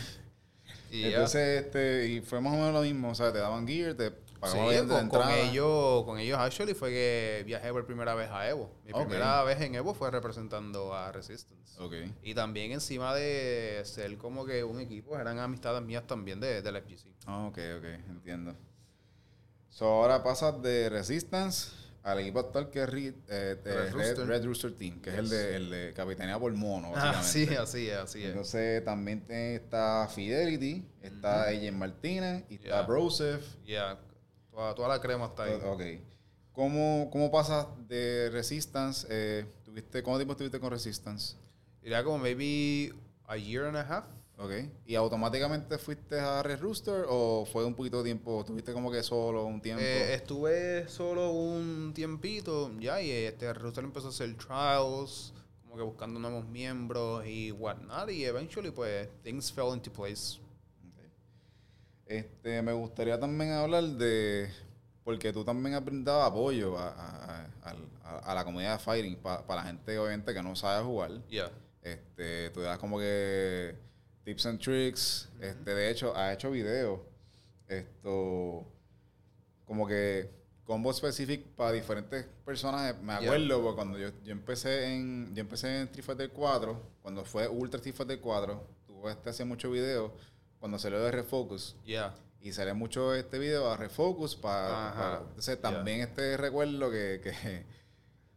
Y 0.92 1.04
Entonces, 1.06 1.66
este, 1.66 2.08
y 2.08 2.22
fue 2.22 2.40
más 2.40 2.54
o 2.54 2.58
menos 2.58 2.74
lo 2.74 2.82
mismo, 2.82 3.10
o 3.10 3.16
sea, 3.16 3.34
te 3.34 3.40
daban 3.40 3.68
gear, 3.68 3.94
te 3.96 4.12
sí, 4.48 4.88
con, 4.88 5.10
con, 5.10 5.30
ellos, 5.30 6.04
con 6.04 6.20
ellos 6.20 6.38
actually 6.40 6.74
fue 6.74 6.90
que 6.90 7.44
viajé 7.46 7.72
por 7.72 7.86
primera 7.86 8.16
vez 8.16 8.30
a 8.30 8.48
Evo. 8.50 8.72
Mi 8.86 8.94
primera 8.94 9.44
vez 9.44 9.62
en 9.62 9.76
Evo 9.76 9.94
fue 9.94 10.12
representando 10.12 10.94
a 10.94 11.12
Resistance. 11.12 11.82
Okay. 11.82 12.14
Y 12.24 12.34
también 12.34 12.72
encima 12.72 13.14
de 13.14 13.82
ser 13.86 14.18
como 14.18 14.46
que 14.46 14.64
un 14.64 14.80
equipo, 14.80 15.18
eran 15.18 15.40
amistades 15.40 15.82
mías 15.82 16.06
también 16.08 16.40
de, 16.40 16.62
del 16.62 16.82
FGC. 16.82 17.08
Ah, 17.26 17.46
ok, 17.46 17.58
ok, 17.78 17.86
entiendo. 18.10 18.56
So 19.70 19.86
ahora 19.86 20.24
pasas 20.24 20.62
de 20.62 20.90
Resistance 20.90 21.88
al 22.08 22.20
equipo 22.20 22.40
actual 22.40 22.70
que 22.70 22.82
es 22.82 22.90
eh, 23.28 23.58
Red, 23.64 24.46
Rooster. 24.46 24.74
Team, 24.74 25.02
que 25.02 25.10
es 25.10 25.18
el 25.18 25.30
de, 25.30 25.56
el 25.58 25.70
de 25.70 25.94
Capitanía 25.94 26.40
por 26.40 26.54
Mono, 26.54 26.94
Ah, 26.96 27.22
sí, 27.22 27.44
así 27.56 27.90
es, 27.90 27.98
así 27.98 28.24
es. 28.24 28.30
Entonces 28.30 28.84
también 28.86 29.26
está 29.30 30.08
Fidelity, 30.08 30.86
está 31.02 31.48
uh 31.52 31.72
Martínez 31.74 32.46
y 32.50 32.56
está 32.56 32.84
Broseph. 32.84 33.44
Yeah, 33.66 34.00
toda, 34.76 34.88
la 34.88 35.02
crema 35.02 35.26
está 35.26 35.44
ahí. 35.44 35.60
Ok. 35.66 35.82
¿Cómo, 36.54 37.10
cómo 37.12 37.30
pasas 37.30 37.68
de 37.88 38.30
Resistance? 38.32 39.06
Eh, 39.10 39.46
¿tuviste, 39.64 40.02
¿Cuánto 40.02 40.20
tiempo 40.20 40.34
estuviste 40.34 40.60
con 40.60 40.72
Resistance? 40.72 41.36
Diría 41.82 42.04
como 42.04 42.18
maybe 42.18 42.94
a 43.28 43.38
year 43.38 43.66
and 43.66 43.78
a 43.78 43.82
half. 43.82 44.06
Ok. 44.40 44.52
¿Y 44.86 44.96
automáticamente 44.96 45.78
fuiste 45.78 46.20
a 46.20 46.44
Red 46.44 46.60
Rooster 46.60 47.06
o 47.08 47.46
fue 47.46 47.66
un 47.66 47.74
poquito 47.74 47.98
de 47.98 48.06
tiempo? 48.06 48.42
¿Estuviste 48.42 48.72
como 48.74 48.92
que 48.92 49.02
solo 49.02 49.46
un 49.46 49.62
tiempo? 49.62 49.84
Eh, 49.84 50.14
estuve 50.14 50.88
solo 50.88 51.32
un 51.32 51.92
tiempito 51.94 52.72
ya 52.80 53.02
y 53.02 53.10
este 53.10 53.52
Red 53.52 53.62
Rooster 53.62 53.84
empezó 53.84 54.08
a 54.08 54.10
hacer 54.10 54.36
trials, 54.38 55.34
como 55.64 55.76
que 55.76 55.82
buscando 55.82 56.20
nuevos 56.20 56.46
miembros 56.46 57.26
y 57.26 57.52
whatnot 57.52 58.12
y 58.12 58.26
eventually 58.26 58.70
pues 58.70 59.10
things 59.24 59.52
fell 59.52 59.74
into 59.74 59.92
place. 59.92 60.40
Este, 62.08 62.62
me 62.62 62.72
gustaría 62.72 63.20
también 63.20 63.52
hablar 63.52 63.84
de, 63.84 64.50
porque 65.04 65.34
tú 65.34 65.44
también 65.44 65.76
has 65.76 65.84
brindado 65.84 66.22
apoyo 66.22 66.78
a, 66.78 68.34
la 68.34 68.44
comunidad 68.46 68.78
de 68.78 68.84
Fighting, 68.84 69.18
para 69.18 69.56
la 69.56 69.64
gente 69.64 69.98
obviamente 70.00 70.34
que 70.34 70.42
no 70.42 70.56
sabe 70.56 70.84
jugar. 70.86 71.12
Este, 71.82 72.50
tú 72.52 72.62
das 72.62 72.78
como 72.78 73.00
que 73.00 73.76
tips 74.24 74.46
and 74.46 74.60
tricks. 74.60 75.30
Este, 75.40 75.74
de 75.74 75.90
hecho, 75.90 76.16
has 76.16 76.34
hecho 76.34 76.52
videos. 76.52 77.00
Esto, 77.68 78.66
como 79.66 79.88
que 79.88 80.30
combo 80.66 80.92
específico 80.92 81.50
para 81.56 81.72
diferentes 81.72 82.26
personas. 82.46 82.96
Me 83.02 83.14
acuerdo 83.14 83.62
porque 83.62 83.76
cuando 83.76 83.98
yo, 83.98 84.10
yo, 84.24 84.32
empecé 84.32 84.94
en 84.94 85.34
yo 85.34 85.42
empecé 85.42 85.68
en 85.68 85.84
Street 85.84 86.06
Fighter 86.06 86.30
4, 86.30 86.82
cuando 87.02 87.24
fue 87.26 87.48
Ultra 87.48 87.78
Street 87.78 87.96
Fighter 87.96 88.20
4, 88.20 88.68
tuve 88.86 89.12
este 89.12 89.30
hace 89.30 89.46
muchos 89.46 89.72
videos 89.72 90.12
cuando 90.60 90.80
salió 90.80 91.00
de 91.00 91.12
Refocus. 91.12 91.76
Y 92.42 92.54
sale 92.54 92.74
mucho 92.74 93.14
este 93.14 93.40
video 93.40 93.70
a 93.70 93.78
Refocus 93.78 94.36
para... 94.36 95.22
entonces 95.28 95.60
también 95.62 96.02
este 96.02 96.38
recuerdo 96.38 96.90
que, 96.92 97.20
que, 97.24 97.66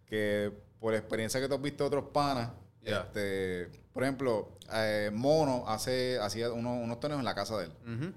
que, 0.06 0.52
por 0.80 0.94
experiencia 0.94 1.40
que 1.40 1.48
tú 1.48 1.54
has 1.54 1.62
visto 1.62 1.84
otros 1.84 2.06
panas, 2.12 2.50
este, 2.82 3.70
por 3.92 4.02
ejemplo, 4.02 4.56
eh, 4.72 5.10
Mono 5.12 5.64
hace, 5.68 6.18
hacía 6.18 6.50
unos, 6.52 6.82
unos 6.82 6.98
torneos 6.98 7.20
en 7.20 7.24
la 7.24 7.34
casa 7.34 7.58
de 7.58 7.66
él. 7.66 8.14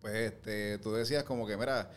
Pues 0.00 0.14
este, 0.14 0.78
tú 0.78 0.92
decías 0.92 1.24
como 1.24 1.46
que, 1.46 1.56
mira, 1.56 1.90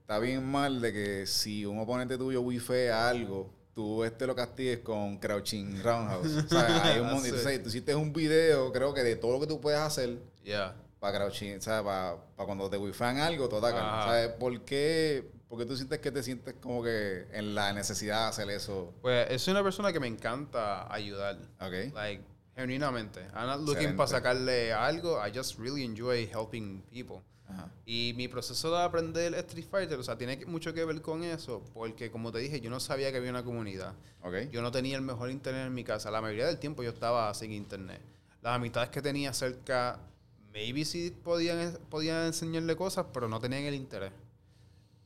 está 0.00 0.18
bien 0.18 0.44
mal 0.44 0.80
de 0.80 0.92
que 0.92 1.26
si 1.26 1.66
un 1.66 1.78
oponente 1.78 2.16
tuyo 2.16 2.40
wife 2.40 2.90
algo, 2.90 3.50
tú 3.78 4.02
este 4.02 4.26
lo 4.26 4.34
castigues 4.34 4.80
con 4.80 5.18
Crouching 5.18 5.80
Roundhouse. 5.84 6.44
o 6.46 6.48
sea, 6.48 6.82
hay 6.82 6.98
un 6.98 7.12
montón. 7.12 7.30
tú 7.62 7.68
hiciste 7.68 7.94
un 7.94 8.12
video, 8.12 8.72
creo 8.72 8.92
que 8.92 9.04
de 9.04 9.14
todo 9.14 9.34
lo 9.34 9.40
que 9.40 9.46
tú 9.46 9.60
puedes 9.60 9.78
hacer. 9.78 10.18
Para 10.98 11.16
crouching, 11.16 11.62
¿sabes? 11.62 11.84
Para, 11.84 12.16
para 12.34 12.44
cuando 12.44 12.68
te 12.68 12.76
wifan 12.76 13.18
algo, 13.18 13.44
acá. 13.44 14.02
¿Sabes? 14.04 14.30
¿Por 14.30 14.62
qué, 14.62 15.30
¿Por 15.48 15.60
qué 15.60 15.64
tú 15.64 15.76
sientes 15.76 16.00
que 16.00 16.10
te 16.10 16.24
sientes 16.24 16.56
como 16.60 16.82
que 16.82 17.28
en 17.30 17.54
la 17.54 17.72
necesidad 17.72 18.22
de 18.22 18.28
hacer 18.30 18.50
eso? 18.50 18.94
Pues, 19.00 19.40
soy 19.40 19.52
una 19.52 19.62
persona 19.62 19.92
que 19.92 20.00
me 20.00 20.08
encanta 20.08 20.92
ayudar. 20.92 21.38
Ok. 21.60 21.94
Like, 21.94 22.24
genuinamente. 22.56 23.20
I'm 23.32 23.46
not 23.46 23.60
looking 23.60 23.96
para 23.96 24.08
sacarle 24.08 24.72
algo. 24.72 25.24
I 25.24 25.30
just 25.32 25.56
really 25.56 25.84
enjoy 25.84 26.26
helping 26.26 26.82
people. 26.90 27.22
Y 27.86 28.12
mi 28.16 28.28
proceso 28.28 28.70
de 28.70 28.82
aprender 28.82 29.34
Street 29.34 29.66
Fighter, 29.70 29.98
o 29.98 30.02
sea, 30.02 30.18
tiene 30.18 30.44
mucho 30.46 30.74
que 30.74 30.84
ver 30.84 31.00
con 31.00 31.24
eso, 31.24 31.62
porque 31.72 32.10
como 32.10 32.30
te 32.30 32.38
dije, 32.38 32.60
yo 32.60 32.68
no 32.68 32.80
sabía 32.80 33.10
que 33.10 33.16
había 33.16 33.30
una 33.30 33.44
comunidad. 33.44 33.94
Okay. 34.22 34.50
Yo 34.52 34.60
no 34.60 34.70
tenía 34.70 34.96
el 34.96 35.02
mejor 35.02 35.30
internet 35.30 35.66
en 35.66 35.74
mi 35.74 35.84
casa. 35.84 36.10
La 36.10 36.20
mayoría 36.20 36.46
del 36.46 36.58
tiempo 36.58 36.82
yo 36.82 36.90
estaba 36.90 37.32
sin 37.32 37.52
internet. 37.52 38.00
Las 38.42 38.56
amistades 38.56 38.90
que 38.90 39.00
tenía 39.00 39.32
cerca, 39.32 39.98
maybe 40.52 40.84
sí 40.84 41.16
podían, 41.24 41.78
podían 41.88 42.26
enseñarle 42.26 42.76
cosas, 42.76 43.06
pero 43.12 43.28
no 43.28 43.40
tenían 43.40 43.62
el 43.62 43.74
interés. 43.74 44.12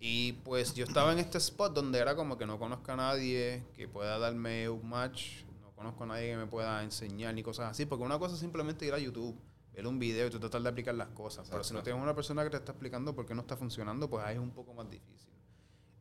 Y 0.00 0.32
pues 0.44 0.74
yo 0.74 0.84
estaba 0.84 1.12
en 1.12 1.20
este 1.20 1.38
spot 1.38 1.72
donde 1.72 2.00
era 2.00 2.16
como 2.16 2.36
que 2.36 2.46
no 2.46 2.58
conozco 2.58 2.90
a 2.90 2.96
nadie 2.96 3.62
que 3.76 3.86
pueda 3.86 4.18
darme 4.18 4.68
un 4.68 4.88
match, 4.88 5.44
no 5.60 5.70
conozco 5.76 6.02
a 6.02 6.06
nadie 6.08 6.30
que 6.30 6.36
me 6.36 6.46
pueda 6.48 6.82
enseñar 6.82 7.32
ni 7.34 7.44
cosas 7.44 7.70
así, 7.70 7.86
porque 7.86 8.04
una 8.04 8.18
cosa 8.18 8.34
es 8.34 8.40
simplemente 8.40 8.84
ir 8.84 8.92
a 8.92 8.98
YouTube 8.98 9.38
ver 9.74 9.86
un 9.86 9.98
video 9.98 10.26
y 10.26 10.30
tú 10.30 10.38
tratar 10.38 10.62
de 10.62 10.68
aplicar 10.68 10.94
las 10.94 11.08
cosas. 11.08 11.48
Pero 11.50 11.64
si 11.64 11.74
no 11.74 11.82
tienes 11.82 12.02
una 12.02 12.14
persona 12.14 12.44
que 12.44 12.50
te 12.50 12.56
está 12.58 12.72
explicando 12.72 13.14
por 13.14 13.26
qué 13.26 13.34
no 13.34 13.42
está 13.42 13.56
funcionando, 13.56 14.08
pues 14.08 14.24
ahí 14.24 14.34
es 14.34 14.40
un 14.40 14.50
poco 14.50 14.74
más 14.74 14.88
difícil. 14.90 15.32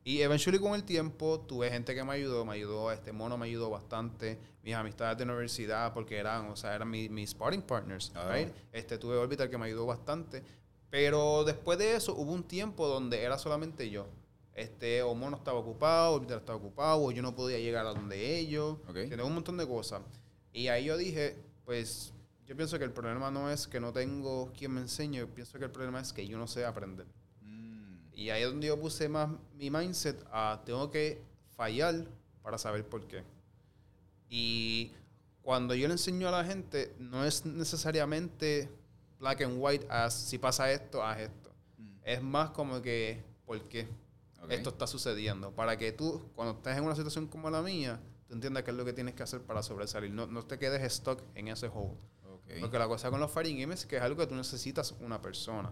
Y 0.04 0.20
eventually 0.20 0.58
con 0.58 0.74
el 0.74 0.82
tiempo 0.82 1.40
tuve 1.40 1.70
gente 1.70 1.94
que 1.94 2.02
me 2.02 2.14
ayudó, 2.14 2.44
me 2.44 2.54
ayudó, 2.54 2.90
este 2.90 3.12
mono 3.12 3.38
me 3.38 3.46
ayudó 3.46 3.70
bastante, 3.70 4.36
mis 4.64 4.74
amistades 4.74 5.16
de 5.16 5.24
universidad, 5.24 5.94
porque 5.94 6.16
eran, 6.18 6.50
o 6.50 6.56
sea, 6.56 6.74
eran 6.74 6.90
mis, 6.90 7.08
mis 7.08 7.30
sparring 7.30 7.62
partners, 7.62 8.10
ah. 8.16 8.36
Este, 8.72 8.98
tuve 8.98 9.16
Orbital 9.16 9.48
que 9.48 9.58
me 9.58 9.66
ayudó 9.66 9.86
bastante, 9.86 10.42
pero 10.90 11.44
después 11.44 11.78
de 11.78 11.94
eso 11.94 12.16
hubo 12.16 12.32
un 12.32 12.42
tiempo 12.42 12.88
donde 12.88 13.22
era 13.22 13.38
solamente 13.38 13.90
yo. 13.90 14.08
Este, 14.54 15.02
o 15.02 15.14
mono 15.14 15.36
estaba 15.36 15.60
ocupado, 15.60 16.14
Orbital 16.14 16.38
estaba 16.38 16.58
ocupado, 16.58 17.04
o 17.04 17.12
yo 17.12 17.22
no 17.22 17.36
podía 17.36 17.58
llegar 17.58 17.86
a 17.86 17.90
donde 17.90 18.38
ellos, 18.38 18.78
tenía 18.92 19.24
un 19.24 19.34
montón 19.34 19.56
de 19.56 19.68
cosas. 19.68 20.02
Y 20.52 20.66
ahí 20.66 20.86
yo 20.86 20.96
dije, 20.96 21.38
pues 21.64 22.11
yo 22.46 22.56
pienso 22.56 22.78
que 22.78 22.84
el 22.84 22.92
problema 22.92 23.30
no 23.30 23.50
es 23.50 23.66
que 23.66 23.80
no 23.80 23.92
tengo 23.92 24.52
quien 24.52 24.72
me 24.72 24.80
enseñe, 24.80 25.18
yo 25.18 25.28
pienso 25.28 25.58
que 25.58 25.64
el 25.64 25.70
problema 25.70 26.00
es 26.00 26.12
que 26.12 26.26
yo 26.26 26.38
no 26.38 26.46
sé 26.46 26.64
aprender. 26.64 27.06
Mm. 27.40 27.98
Y 28.14 28.30
ahí 28.30 28.42
es 28.42 28.48
donde 28.48 28.66
yo 28.66 28.80
puse 28.80 29.08
más 29.08 29.30
mi 29.54 29.70
mindset 29.70 30.24
a 30.30 30.62
tengo 30.64 30.90
que 30.90 31.22
fallar 31.56 32.06
para 32.42 32.58
saber 32.58 32.86
por 32.86 33.06
qué. 33.06 33.22
Y 34.28 34.92
cuando 35.42 35.74
yo 35.74 35.86
le 35.86 35.94
enseño 35.94 36.28
a 36.28 36.30
la 36.30 36.44
gente, 36.44 36.94
no 36.98 37.24
es 37.24 37.44
necesariamente 37.44 38.68
black 39.18 39.42
and 39.42 39.56
white, 39.58 39.86
as 39.88 40.14
si 40.14 40.38
pasa 40.38 40.70
esto, 40.72 41.02
haz 41.02 41.20
esto. 41.20 41.54
Mm. 41.78 41.96
Es 42.04 42.22
más 42.22 42.50
como 42.50 42.82
que, 42.82 43.22
¿por 43.46 43.60
qué? 43.68 43.88
Esto 44.48 44.70
está 44.70 44.86
sucediendo. 44.88 45.52
Para 45.52 45.76
que 45.76 45.92
tú, 45.92 46.28
cuando 46.34 46.54
estés 46.54 46.76
en 46.76 46.84
una 46.84 46.96
situación 46.96 47.28
como 47.28 47.48
la 47.48 47.62
mía, 47.62 48.00
tú 48.26 48.34
entiendas 48.34 48.64
qué 48.64 48.72
es 48.72 48.76
lo 48.76 48.84
que 48.84 48.92
tienes 48.92 49.14
que 49.14 49.22
hacer 49.22 49.40
para 49.40 49.62
sobresalir. 49.62 50.10
No, 50.10 50.26
no 50.26 50.44
te 50.44 50.58
quedes 50.58 50.92
stuck 50.92 51.22
en 51.36 51.48
ese 51.48 51.68
hole. 51.68 51.96
Porque 52.60 52.78
la 52.78 52.88
cosa 52.88 53.10
con 53.10 53.20
los 53.20 53.30
fighting 53.30 53.58
games 53.60 53.80
es 53.80 53.86
que 53.86 53.96
es 53.96 54.02
algo 54.02 54.16
que 54.16 54.26
tú 54.26 54.34
necesitas 54.34 54.94
una 55.00 55.20
persona. 55.20 55.70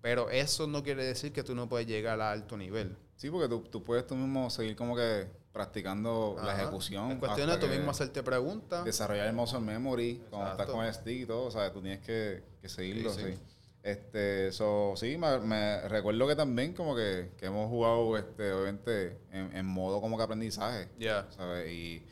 Pero 0.00 0.30
eso 0.30 0.66
no 0.66 0.82
quiere 0.82 1.04
decir 1.04 1.32
que 1.32 1.42
tú 1.42 1.54
no 1.54 1.68
puedes 1.68 1.86
llegar 1.86 2.20
a 2.20 2.30
alto 2.30 2.56
nivel. 2.56 2.96
Sí, 3.16 3.30
porque 3.30 3.48
tú, 3.48 3.60
tú 3.62 3.82
puedes 3.82 4.06
tú 4.06 4.14
mismo 4.14 4.50
seguir 4.50 4.76
como 4.76 4.94
que 4.94 5.26
practicando 5.56 6.36
la 6.44 6.54
ejecución. 6.54 7.12
En 7.12 7.18
cuestión 7.18 7.48
de 7.48 7.56
tú 7.56 7.66
mismo 7.66 7.90
hacerte 7.90 8.22
preguntas. 8.22 8.84
Desarrollar 8.84 9.26
el 9.26 9.32
muscle 9.32 9.60
memory 9.60 10.22
cuando 10.28 10.50
estás 10.50 10.66
con 10.66 10.84
el 10.84 10.92
stick 10.92 11.22
y 11.22 11.26
todo. 11.26 11.46
O 11.46 11.50
sea, 11.50 11.72
tú 11.72 11.80
tienes 11.80 12.00
que, 12.00 12.42
seguirlo, 12.66 13.10
sí. 13.10 13.38
Este, 13.82 14.52
so, 14.52 14.94
sí, 14.96 15.16
me, 15.16 15.88
recuerdo 15.88 16.26
que 16.26 16.36
también 16.36 16.74
como 16.74 16.94
que, 16.94 17.30
hemos 17.40 17.70
jugado, 17.70 18.18
este, 18.18 18.52
obviamente, 18.52 19.16
en, 19.30 19.64
modo 19.64 20.00
como 20.00 20.18
que 20.18 20.24
aprendizaje. 20.24 20.88
Ya. 20.98 21.26
¿Sabes? 21.30 21.70
Y 21.70 22.04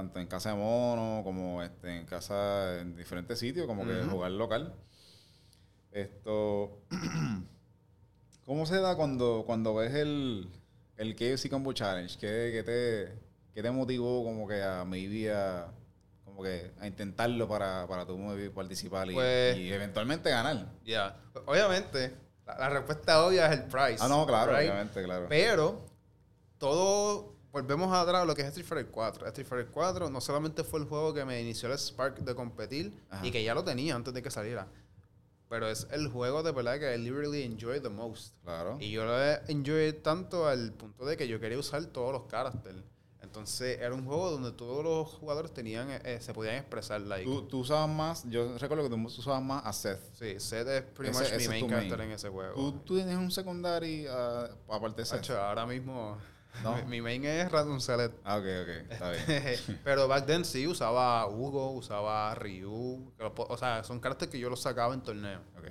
tanto 0.00 0.18
en 0.18 0.26
casa 0.26 0.50
de 0.50 0.56
mono 0.56 1.22
como 1.22 1.62
este, 1.62 1.98
en 1.98 2.06
casa 2.06 2.80
en 2.80 2.96
diferentes 2.96 3.38
sitios, 3.38 3.66
como 3.66 3.84
que 3.84 4.02
jugar 4.04 4.30
local. 4.30 4.74
Esto, 5.92 6.80
¿cómo 8.46 8.64
se 8.64 8.80
da 8.80 8.96
cuando, 8.96 9.42
cuando 9.44 9.74
ves 9.74 9.94
el, 9.94 10.48
el 10.96 11.14
KFC 11.14 11.50
Combo 11.50 11.74
Challenge? 11.74 12.18
¿Qué, 12.18 12.62
te, 12.64 13.18
qué 13.52 13.62
te 13.62 13.70
motivó 13.70 14.24
como 14.24 14.48
que 14.48 14.62
a 14.62 14.84
maybe 14.84 15.34
a, 15.34 15.70
como 16.24 16.42
que 16.42 16.70
a 16.80 16.86
intentarlo 16.86 17.46
para, 17.46 17.86
para 17.86 18.06
tú 18.06 18.18
participar 18.54 19.10
y, 19.10 19.14
pues 19.14 19.58
y, 19.58 19.70
eventualmente 19.70 20.30
ganar? 20.30 20.72
Ya, 20.82 21.20
obviamente, 21.44 22.14
la, 22.46 22.70
respuesta 22.70 23.26
obvia 23.26 23.52
es 23.52 23.60
el 23.60 23.64
price. 23.64 23.98
Ah, 24.00 24.08
no, 24.08 24.26
claro, 24.26 24.56
obviamente, 24.56 25.02
claro. 25.02 25.26
Pero 25.28 25.84
todo 26.56 27.29
volvemos 27.52 27.92
atrás 27.92 28.22
a 28.22 28.24
lo 28.24 28.34
que 28.34 28.42
es 28.42 28.48
Street 28.48 28.66
Fighter 28.66 28.90
4. 28.90 29.26
Street 29.28 29.46
Fighter 29.46 29.68
4 29.72 30.10
no 30.10 30.20
solamente 30.20 30.64
fue 30.64 30.80
el 30.80 30.86
juego 30.86 31.12
que 31.14 31.24
me 31.24 31.40
inició 31.40 31.68
el 31.72 31.78
spark 31.78 32.18
de 32.20 32.34
competir 32.34 32.92
y 33.22 33.30
que 33.30 33.42
ya 33.42 33.54
lo 33.54 33.64
tenía 33.64 33.94
antes 33.94 34.14
de 34.14 34.22
que 34.22 34.30
saliera. 34.30 34.66
pero 35.48 35.68
es 35.68 35.88
el 35.90 36.06
juego 36.08 36.42
de 36.44 36.52
verdad 36.52 36.78
que 36.78 36.94
I 36.94 36.98
literally 36.98 37.42
enjoy 37.42 37.80
the 37.80 37.88
most. 37.88 38.34
Claro. 38.44 38.76
Y 38.80 38.92
yo 38.92 39.04
lo 39.04 39.20
enjoy 39.48 39.92
tanto 39.94 40.46
al 40.46 40.72
punto 40.72 41.04
de 41.04 41.16
que 41.16 41.26
yo 41.26 41.40
quería 41.40 41.58
usar 41.58 41.84
todos 41.86 42.12
los 42.12 42.22
caracteres. 42.24 42.84
Entonces 43.22 43.78
era 43.80 43.94
un 43.94 44.04
juego 44.06 44.30
donde 44.30 44.50
todos 44.52 44.82
los 44.82 45.08
jugadores 45.08 45.52
tenían 45.52 45.88
eh, 45.90 46.18
se 46.20 46.32
podían 46.32 46.54
expresar. 46.56 47.00
Like, 47.00 47.24
¿Tú, 47.24 47.42
tú 47.48 47.58
usabas 47.60 47.88
más, 47.88 48.24
yo 48.28 48.56
recuerdo 48.58 48.84
que 48.84 48.90
tú 48.90 48.96
usabas 49.06 49.42
más 49.42 49.64
a 49.66 49.72
Seth. 49.72 50.00
Sí, 50.14 50.40
Seth 50.40 50.66
es 50.68 50.82
pretty 50.82 51.10
Ese- 51.10 51.32
much 51.34 51.42
mi 51.42 51.48
main 51.48 51.68
character 51.68 51.98
main. 51.98 52.10
en 52.10 52.14
ese 52.16 52.28
juego. 52.28 52.54
¿Tú, 52.54 52.72
tú 52.84 52.94
tienes 52.96 53.16
un 53.16 53.30
secondary 53.30 54.06
ah, 54.08 54.48
aparte 54.68 55.02
de 55.02 55.06
Seth? 55.06 55.18
Hacho, 55.20 55.38
ahora 55.38 55.66
mismo 55.66 56.16
No. 56.62 56.76
mi, 56.86 57.00
main 57.00 57.24
es 57.24 57.50
Random 57.50 57.80
Select. 57.80 58.18
Ah, 58.24 58.36
ok, 58.36 58.44
ok, 58.62 58.90
está 58.92 59.10
bien. 59.12 59.80
Pero 59.84 60.08
back 60.08 60.26
then 60.26 60.44
sí 60.44 60.66
usaba 60.66 61.26
Hugo, 61.26 61.70
usaba 61.72 62.34
Ryu. 62.34 63.12
O 63.36 63.56
sea, 63.56 63.82
son 63.84 64.00
cartas 64.00 64.28
que 64.28 64.38
yo 64.38 64.50
los 64.50 64.60
sacaba 64.60 64.92
en 64.94 65.02
torneo. 65.02 65.40
Ok. 65.58 65.68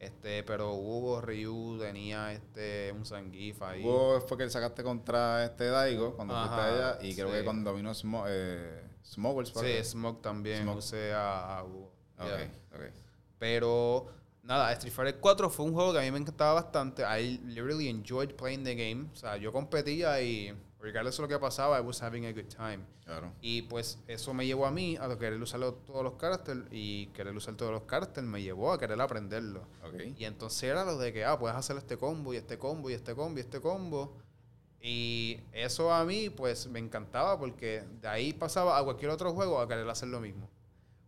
Este, 0.00 0.44
pero 0.44 0.74
Hugo, 0.74 1.20
Ryu, 1.20 1.76
tenía 1.80 2.32
este 2.32 2.92
un 2.92 3.04
Zangief 3.04 3.60
ahí. 3.62 3.84
Hubo 3.84 4.20
fue 4.20 4.38
que 4.38 4.48
sacaste 4.48 4.84
contra 4.84 5.44
este 5.44 5.64
Daigo 5.64 6.14
cuando 6.14 6.34
fuiste 6.36 6.54
Ajá, 6.54 6.92
allá 6.92 6.98
y 7.02 7.16
creo 7.16 7.28
sí. 7.30 7.34
que 7.34 7.44
cuando 7.44 7.74
vino 7.74 7.92
Smo 7.92 8.24
eh, 8.28 8.84
Sí. 9.02 9.20
Smoke 9.82 10.22
también 10.22 10.62
Smoke. 10.62 10.78
usé 10.78 11.12
a, 11.12 11.58
a 11.58 11.64
Hugo. 11.64 11.92
Ok, 12.16 12.26
Yeah. 12.26 12.50
ok. 12.76 12.82
Pero 13.40 14.06
nada, 14.48 14.72
Street 14.72 14.92
Fighter 14.92 15.20
4 15.20 15.50
fue 15.50 15.66
un 15.66 15.74
juego 15.74 15.92
que 15.92 15.98
a 15.98 16.02
mí 16.02 16.10
me 16.10 16.18
encantaba 16.18 16.54
bastante. 16.54 17.02
I 17.02 17.38
literally 17.44 17.88
enjoyed 17.88 18.34
playing 18.34 18.64
the 18.64 18.74
game. 18.74 19.10
O 19.12 19.16
sea, 19.16 19.36
yo 19.36 19.52
competía 19.52 20.20
y 20.22 20.52
regardless 20.80 21.18
de 21.18 21.22
lo 21.22 21.28
que 21.28 21.38
pasaba, 21.38 21.78
I 21.78 21.82
was 21.82 22.02
having 22.02 22.24
a 22.24 22.32
good 22.32 22.48
time. 22.48 22.80
Claro. 23.04 23.32
Y 23.42 23.62
pues 23.62 23.98
eso 24.06 24.32
me 24.32 24.46
llevó 24.46 24.66
a 24.66 24.70
mí 24.70 24.96
a 24.96 25.06
querer 25.18 25.40
usar 25.40 25.60
todos 25.60 26.02
los 26.02 26.14
caracteres 26.14 26.64
y 26.70 27.08
querer 27.08 27.36
usar 27.36 27.56
todos 27.56 27.72
los 27.72 27.82
caracteres 27.82 28.28
me 28.28 28.42
llevó 28.42 28.72
a 28.72 28.78
querer 28.78 28.98
aprenderlo. 29.00 29.66
Ok. 29.86 30.16
Y 30.16 30.24
entonces 30.24 30.62
era 30.62 30.84
lo 30.84 30.96
de 30.96 31.12
que, 31.12 31.24
ah, 31.26 31.38
puedes 31.38 31.56
hacer 31.56 31.76
este 31.76 31.98
combo 31.98 32.32
y 32.32 32.38
este 32.38 32.58
combo 32.58 32.88
y 32.88 32.94
este 32.94 33.14
combo 33.14 33.38
y 33.38 33.40
este 33.42 33.60
combo. 33.60 34.16
Y 34.80 35.40
eso 35.52 35.92
a 35.92 36.04
mí, 36.04 36.30
pues, 36.30 36.68
me 36.68 36.78
encantaba 36.78 37.38
porque 37.38 37.84
de 38.00 38.08
ahí 38.08 38.32
pasaba 38.32 38.78
a 38.78 38.84
cualquier 38.84 39.10
otro 39.10 39.34
juego 39.34 39.60
a 39.60 39.68
querer 39.68 39.88
hacer 39.90 40.08
lo 40.08 40.20
mismo. 40.20 40.48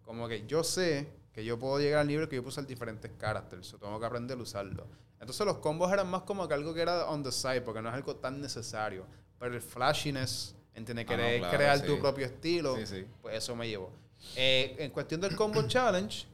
Como 0.05 0.29
que 0.29 0.45
yo 0.47 0.65
sé 0.65 1.20
que 1.33 1.45
yo 1.45 1.59
puedo 1.59 1.79
llegar 1.79 2.01
al 2.01 2.07
nivel 2.09 2.29
que 2.29 2.37
yo 2.37 2.43
puedo 2.43 2.51
usar 2.51 2.67
diferentes 2.67 3.11
caracteres. 3.19 3.75
tengo 3.81 3.99
que 4.01 4.07
aprender 4.07 4.39
a 4.39 4.43
usarlo. 4.43 4.87
Entonces 5.21 5.45
los 5.47 5.59
combos 5.59 5.93
eran 5.93 6.09
más 6.09 6.23
como 6.23 6.49
que 6.49 6.55
algo 6.55 6.73
que 6.75 6.81
era 6.83 7.07
on 7.09 7.23
the 7.23 7.31
side, 7.33 7.61
porque 7.63 7.83
no 7.83 7.89
es 7.89 7.95
algo 7.95 8.17
tan 8.17 8.41
necesario. 8.41 9.07
Pero 9.39 9.55
el 9.55 9.61
flashiness, 9.63 10.55
¿entiendes? 10.75 11.07
Ah, 11.09 11.13
no, 11.13 11.17
Querer 11.17 11.39
claro, 11.41 11.57
crear 11.57 11.79
sí. 11.81 11.87
tu 11.87 11.99
propio 12.01 12.27
estilo, 12.27 12.77
Sí, 12.77 12.87
sí. 12.87 13.07
pues 13.23 13.37
eso 13.37 13.55
me 13.55 13.69
llevó. 13.69 13.91
Eh, 14.37 14.77
en 14.79 14.91
cuestión 14.91 15.21
del 15.21 15.35
Combo 15.37 15.63
Challenge, 15.67 16.27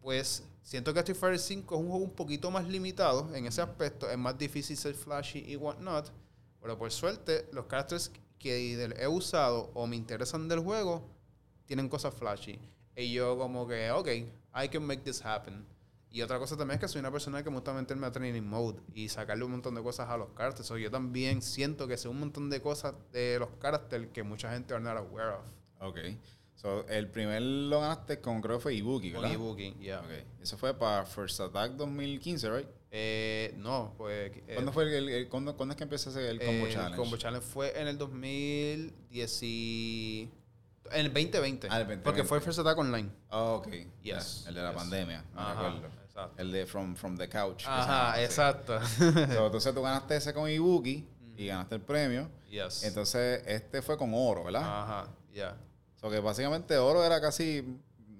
pues 0.00 0.42
siento 0.62 0.92
que 0.94 1.00
Street 1.00 1.18
Fighter 1.18 1.38
5 1.38 1.74
es 1.74 1.80
un 1.80 1.88
juego 1.88 2.04
un 2.04 2.12
poquito 2.12 2.50
más 2.50 2.66
limitado 2.68 3.34
en 3.34 3.46
ese 3.46 3.60
aspecto. 3.62 4.08
Es 4.08 4.16
más 4.18 4.36
difícil 4.38 4.76
ser 4.76 4.94
flashy 4.94 5.40
y 5.46 5.56
whatnot. 5.56 6.12
Pero 6.60 6.78
por 6.78 6.90
suerte, 6.90 7.48
los 7.52 7.66
caracteres 7.66 8.10
que 8.38 8.74
he 8.98 9.08
usado 9.08 9.70
o 9.74 9.86
me 9.86 9.96
interesan 9.96 10.46
del 10.48 10.60
juego 10.60 11.02
tienen 11.66 11.88
cosas 11.88 12.14
flashy. 12.14 12.58
Y 12.96 13.12
yo 13.12 13.36
como 13.38 13.68
que, 13.68 13.90
ok, 13.90 14.08
I 14.08 14.68
can 14.70 14.84
make 14.84 15.02
this 15.02 15.24
happen. 15.24 15.66
Y 16.10 16.22
otra 16.22 16.38
cosa 16.38 16.56
también 16.56 16.76
es 16.76 16.80
que 16.80 16.88
soy 16.88 17.00
una 17.00 17.10
persona 17.12 17.42
que 17.42 17.50
me 17.50 17.56
gusta 17.56 17.74
meterme 17.74 18.06
a 18.06 18.12
training 18.12 18.40
mode 18.42 18.80
y 18.94 19.08
sacarle 19.10 19.44
un 19.44 19.50
montón 19.50 19.74
de 19.74 19.82
cosas 19.82 20.08
a 20.08 20.16
los 20.16 20.30
caracteres. 20.30 20.66
So, 20.66 20.78
yo 20.78 20.90
también 20.90 21.42
siento 21.42 21.86
que 21.86 21.98
sé 21.98 22.08
un 22.08 22.18
montón 22.20 22.48
de 22.48 22.62
cosas 22.62 22.94
de 23.12 23.38
los 23.38 23.50
caracteres 23.58 24.08
que 24.14 24.22
mucha 24.22 24.50
gente 24.50 24.72
are 24.72 24.82
not 24.82 24.96
aware 24.96 25.34
of. 25.34 25.44
Ok. 25.80 25.98
So, 26.54 26.88
el 26.88 27.10
primer 27.10 27.42
lo 27.42 27.80
ganaste 27.80 28.22
con 28.22 28.40
creo 28.40 28.56
que 28.56 28.62
fue 28.62 28.74
Ibuki, 28.76 29.12
Con 29.12 29.20
¿verdad? 29.20 29.34
Ibuki, 29.36 29.74
yeah. 29.78 30.00
Ok. 30.00 30.40
Eso 30.40 30.56
fue 30.56 30.72
para 30.72 31.04
First 31.04 31.38
Attack 31.40 31.72
2015, 31.72 32.48
¿right? 32.50 32.68
Eh, 32.90 33.52
no, 33.58 33.92
pues... 33.98 34.32
eh, 34.38 34.54
¿Cuándo 34.54 34.72
fue 34.72 34.84
el, 34.84 34.94
el- 34.94 35.08
el- 35.10 35.28
cuándo, 35.28 35.54
cuándo 35.54 35.72
es 35.74 35.76
que 35.76 35.84
empezó 35.84 36.08
ese- 36.08 36.30
el 36.30 36.38
Combo 36.38 36.66
eh, 36.66 36.70
Challenge? 36.72 36.92
El 36.92 36.96
Combo 36.96 37.16
Challenge 37.18 37.46
fue 37.46 37.78
en 37.78 37.88
el 37.88 37.98
2010 37.98 39.42
y... 39.42 40.30
En 40.92 41.06
el 41.06 41.12
2020. 41.12 41.68
Ah, 41.70 41.76
el 41.80 41.86
2020. 41.86 42.04
Porque 42.04 42.24
fue 42.24 42.40
First 42.40 42.58
Attack 42.60 42.78
Online. 42.78 43.10
Ah, 43.30 43.42
ok. 43.54 43.68
Yes, 44.02 44.44
El 44.48 44.54
de 44.54 44.62
la 44.62 44.70
yes. 44.70 44.78
pandemia, 44.78 45.24
me 45.34 45.40
Ajá, 45.40 45.62
recuerdo. 45.70 45.86
exacto. 46.04 46.34
El 46.42 46.52
de 46.52 46.66
From, 46.66 46.96
from 46.96 47.16
the 47.16 47.28
Couch. 47.28 47.64
Ajá, 47.66 48.22
exacto. 48.22 48.78
So, 48.98 49.46
entonces 49.46 49.74
tú 49.74 49.82
ganaste 49.82 50.16
ese 50.16 50.32
con 50.34 50.48
Ibuki 50.50 51.06
y 51.36 51.46
ganaste 51.46 51.74
el 51.76 51.82
premio. 51.82 52.28
yes. 52.48 52.82
Entonces 52.84 53.42
este 53.46 53.82
fue 53.82 53.96
con 53.98 54.12
oro, 54.14 54.44
¿verdad? 54.44 54.62
Ajá, 54.62 55.08
ya. 55.32 55.56
So 56.00 56.10
que 56.10 56.20
básicamente 56.20 56.76
oro 56.76 57.04
era 57.04 57.20
casi 57.20 57.64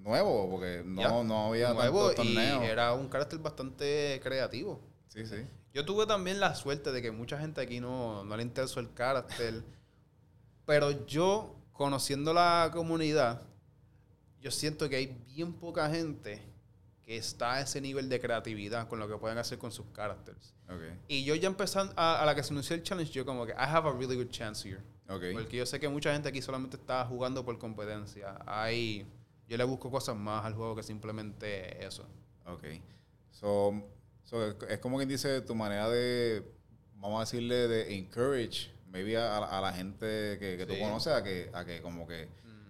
nuevo 0.03 0.49
porque 0.51 0.83
no, 0.85 1.25
no 1.25 1.49
había 1.49 1.73
Nuevo 1.73 2.09
tantos 2.09 2.27
y 2.27 2.35
torneos. 2.35 2.63
era 2.65 2.93
un 2.93 3.09
carácter 3.09 3.39
bastante 3.41 4.21
creativo. 4.23 4.81
Sí, 5.09 5.27
sí. 5.27 5.47
Yo 5.75 5.85
tuve 5.85 6.07
también 6.07 6.41
la 6.41 6.55
suerte 6.55 6.93
de 6.93 7.03
que 7.03 7.11
mucha 7.11 7.39
gente 7.39 7.61
aquí 7.61 7.81
no, 7.81 8.23
no 8.25 8.37
le 8.37 8.43
interesó 8.43 8.81
el 8.81 8.93
carácter. 8.95 9.63
pero 10.65 11.07
yo, 11.07 11.56
conociendo 11.77 12.33
la 12.33 12.71
comunidad, 12.73 13.43
yo 14.41 14.51
siento 14.51 14.89
que 14.89 14.97
hay 14.97 15.07
bien 15.27 15.53
poca 15.53 15.89
gente 15.91 16.41
que 17.03 17.17
está 17.17 17.55
a 17.55 17.61
ese 17.61 17.81
nivel 17.81 18.09
de 18.09 18.21
creatividad 18.21 18.89
con 18.89 18.99
lo 18.99 19.09
que 19.09 19.17
pueden 19.17 19.39
hacer 19.39 19.59
con 19.59 19.71
sus 19.71 19.87
caracteres. 19.93 20.55
Ok, 20.69 20.83
Y 21.07 21.25
yo 21.25 21.35
ya 21.37 21.47
empezando, 21.47 21.93
a, 21.97 22.21
a 22.21 22.27
la 22.27 22.35
que 22.35 22.43
se 22.43 22.53
anunció 22.53 22.75
el 22.75 22.83
challenge, 22.83 23.13
yo 23.13 23.25
como 23.25 23.47
que, 23.47 23.53
I 23.53 23.57
have 23.59 23.89
a 23.89 23.93
really 23.93 24.17
good 24.17 24.31
chance 24.31 24.69
here. 24.69 24.83
ok. 25.09 25.23
Porque 25.35 25.57
yo 25.57 25.67
sé 25.67 25.79
que 25.79 25.89
mucha 25.89 26.13
gente 26.13 26.29
aquí 26.29 26.43
solamente 26.43 26.77
está 26.77 27.05
jugando 27.05 27.45
por 27.45 27.57
competencia. 27.59 28.39
Hay, 28.47 29.07
yo 29.49 29.57
le 29.57 29.65
busco 29.65 29.91
cosas 29.91 30.17
más 30.17 30.45
al 30.45 30.55
juego 30.55 30.75
que 30.75 30.83
simplemente 30.83 31.85
eso. 31.85 32.05
Ok. 32.47 32.65
So, 33.31 33.73
so, 34.25 34.67
es 34.67 34.79
como 34.81 34.97
quien 34.97 35.09
dice 35.09 35.41
tu 35.43 35.55
manera 35.55 35.89
de, 35.89 36.43
vamos 36.97 37.19
a 37.19 37.21
decirle, 37.21 37.69
de 37.69 37.97
encourage 37.97 38.71
maybe 38.97 39.17
a, 39.17 39.39
a 39.39 39.61
la 39.61 39.73
gente 39.73 40.39
que, 40.39 40.57
que 40.57 40.67
tú 40.67 40.79
conoces 40.79 41.13
a 41.13 41.23
que, 41.23 41.51
a 41.53 41.65
que 41.65 41.83
como 41.83 42.07
que 42.07 42.29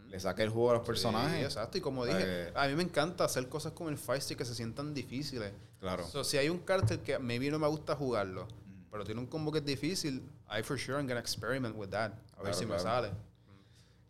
le 0.08 0.18
saque 0.20 0.42
el 0.42 0.50
juego 0.50 0.70
a 0.70 0.74
los 0.74 0.82
Sí, 0.82 0.86
personajes. 0.88 1.44
exacto. 1.44 1.78
Y 1.78 1.80
como 1.80 2.04
dije, 2.04 2.18
que- 2.18 2.52
a 2.54 2.66
mí 2.68 2.74
me 2.74 2.82
encanta 2.82 3.24
hacer 3.24 3.48
cosas 3.48 3.72
como 3.72 3.90
el 3.90 3.98
Stick 3.98 4.38
que 4.38 4.44
se 4.44 4.54
sientan 4.54 4.92
difíciles. 4.94 5.52
Claro. 5.80 6.06
So, 6.06 6.24
si 6.24 6.36
hay 6.38 6.48
un 6.48 6.58
cartel 6.58 7.00
que 7.00 7.18
maybe 7.18 7.50
no 7.50 7.58
me 7.58 7.66
gusta 7.68 7.94
jugarlo, 7.94 8.46
pero 8.90 9.04
tiene 9.04 9.20
un 9.20 9.26
combo 9.26 9.52
que 9.52 9.58
es 9.58 9.64
difícil, 9.64 10.22
I 10.50 10.62
for 10.62 10.78
sure 10.78 10.98
am 10.98 11.06
gonna 11.06 11.20
experiment 11.20 11.76
with 11.76 11.88
that. 11.90 12.12
A 12.36 12.42
ver 12.42 12.52
Claro, 12.52 12.54
si 12.54 12.66
me 12.66 12.78
sale. 12.78 13.10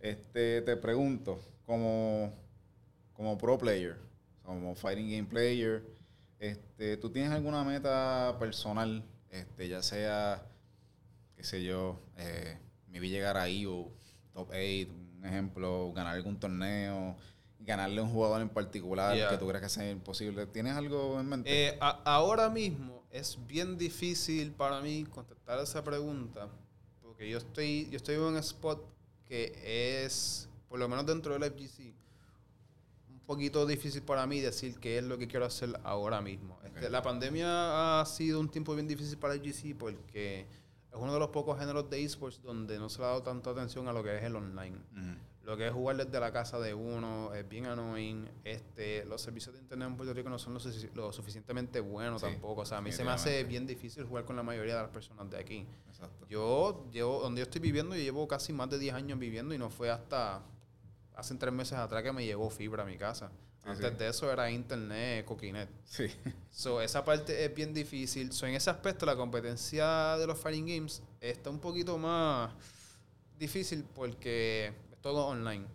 Este, 0.00 0.62
te 0.62 0.76
pregunto, 0.76 1.40
como, 1.64 2.32
como 3.14 3.36
pro 3.38 3.58
player, 3.58 3.96
como 4.44 4.74
fighting 4.74 5.10
game 5.10 5.24
player, 5.24 5.82
este, 6.38 6.96
¿tú 6.98 7.10
tienes 7.10 7.32
alguna 7.32 7.64
meta 7.64 8.36
personal? 8.38 9.02
Este, 9.30 9.66
ya 9.68 9.82
sea, 9.82 10.42
qué 11.36 11.44
sé 11.44 11.62
yo, 11.62 12.00
eh, 12.16 12.58
maybe 12.88 13.08
llegar 13.08 13.36
ahí 13.36 13.66
o 13.66 13.90
top 14.32 14.50
8, 14.50 14.92
un 15.18 15.24
ejemplo, 15.24 15.92
ganar 15.92 16.14
algún 16.16 16.38
torneo, 16.38 17.16
ganarle 17.60 18.00
a 18.00 18.04
un 18.04 18.10
jugador 18.10 18.40
en 18.42 18.48
particular 18.48 19.14
Yeah. 19.16 19.28
que 19.30 19.38
tú 19.38 19.46
crees 19.48 19.62
que 19.62 19.68
sea 19.68 19.90
imposible. 19.90 20.46
¿Tienes 20.46 20.74
algo 20.76 21.18
en 21.20 21.26
mente? 21.28 21.68
Eh, 21.68 21.78
a- 21.80 22.02
ahora 22.04 22.48
mismo 22.50 23.04
es 23.10 23.38
bien 23.46 23.76
difícil 23.78 24.52
para 24.52 24.80
mí 24.80 25.04
contestar 25.04 25.58
esa 25.60 25.82
pregunta 25.82 26.48
porque 27.02 27.28
yo 27.30 27.38
estoy 27.38 27.88
yo 27.90 27.96
estoy 27.96 28.16
en 28.16 28.20
un 28.22 28.36
spot 28.36 28.84
que 29.24 30.04
es 30.04 30.48
por 30.68 30.78
lo 30.78 30.88
menos 30.88 31.06
dentro 31.06 31.32
del 31.36 31.44
FGC 31.50 31.94
un 33.10 33.20
poquito 33.20 33.66
difícil 33.66 34.02
para 34.02 34.26
mí 34.26 34.40
decir 34.40 34.78
qué 34.78 34.98
es 34.98 35.04
lo 35.04 35.16
que 35.18 35.26
quiero 35.26 35.46
hacer 35.46 35.80
ahora 35.82 36.20
mismo. 36.20 36.58
Este, 36.64 36.90
la 36.90 37.02
pandemia 37.02 38.00
ha 38.00 38.06
sido 38.06 38.38
un 38.38 38.48
tiempo 38.50 38.74
bien 38.74 38.86
difícil 38.86 39.18
para 39.18 39.34
el 39.34 39.40
FGC 39.40 39.74
porque 39.76 40.46
es 40.96 41.02
uno 41.02 41.12
de 41.12 41.18
los 41.20 41.28
pocos 41.28 41.58
géneros 41.58 41.88
de 41.90 42.02
esports 42.02 42.42
donde 42.42 42.78
no 42.78 42.88
se 42.88 42.98
le 42.98 43.04
ha 43.04 43.08
dado 43.08 43.22
tanta 43.22 43.50
atención 43.50 43.86
a 43.88 43.92
lo 43.92 44.02
que 44.02 44.16
es 44.16 44.22
el 44.24 44.34
online. 44.36 44.76
Ujú. 44.92 45.16
Lo 45.44 45.56
que 45.56 45.68
es 45.68 45.72
jugar 45.72 45.96
desde 45.96 46.18
la 46.18 46.32
casa 46.32 46.58
de 46.58 46.74
uno 46.74 47.32
es 47.32 47.48
bien 47.48 47.66
annoying. 47.66 48.28
Este, 48.42 49.04
los 49.04 49.20
servicios 49.22 49.54
de 49.54 49.60
internet 49.60 49.88
en 49.88 49.96
Puerto 49.96 50.12
Rico 50.12 50.28
no 50.28 50.40
son 50.40 50.54
lo, 50.54 50.58
sufici- 50.60 50.90
lo 50.94 51.12
suficientemente 51.12 51.78
buenos 51.78 52.20
Sí, 52.22 52.26
tampoco. 52.26 52.62
O 52.62 52.66
sea, 52.66 52.78
a 52.78 52.80
mí 52.80 52.90
se 52.90 53.04
me 53.04 53.10
hace 53.12 53.44
bien 53.44 53.64
difícil 53.64 54.04
jugar 54.04 54.24
con 54.24 54.34
la 54.34 54.42
mayoría 54.42 54.74
de 54.74 54.82
las 54.82 54.90
personas 54.90 55.30
de 55.30 55.38
aquí. 55.38 55.64
Exacto. 55.88 56.26
Yo 56.28 56.88
llevo, 56.90 57.20
donde 57.20 57.40
yo 57.40 57.44
estoy 57.44 57.60
viviendo, 57.60 57.94
yo 57.94 58.02
llevo 58.02 58.26
casi 58.26 58.52
más 58.52 58.68
de 58.70 58.78
10 58.80 58.94
años 58.94 59.18
viviendo 59.20 59.54
y 59.54 59.58
no 59.58 59.70
fue 59.70 59.88
hasta 59.88 60.42
hace 61.14 61.34
tres 61.36 61.52
meses 61.54 61.74
atrás 61.78 62.02
que 62.02 62.12
me 62.12 62.24
llegó 62.26 62.50
fibra 62.50 62.82
a 62.82 62.86
mi 62.86 62.98
casa. 62.98 63.30
Sí, 63.66 63.70
Antes 63.72 63.90
sí. 63.90 63.96
de 63.98 64.08
eso 64.08 64.32
era 64.32 64.50
internet, 64.50 65.24
coquinet. 65.26 65.68
Sí. 65.84 66.06
So, 66.50 66.80
esa 66.80 67.04
parte 67.04 67.44
es 67.44 67.54
bien 67.54 67.74
difícil. 67.74 68.32
So, 68.32 68.46
en 68.46 68.54
ese 68.54 68.70
aspecto, 68.70 69.04
la 69.04 69.16
competencia 69.16 70.16
de 70.16 70.26
los 70.26 70.38
fighting 70.38 70.66
games 70.66 71.02
está 71.20 71.50
un 71.50 71.58
poquito 71.58 71.98
más 71.98 72.50
difícil 73.38 73.84
porque 73.94 74.72
es 74.92 74.98
todo 75.02 75.26
online. 75.26 75.66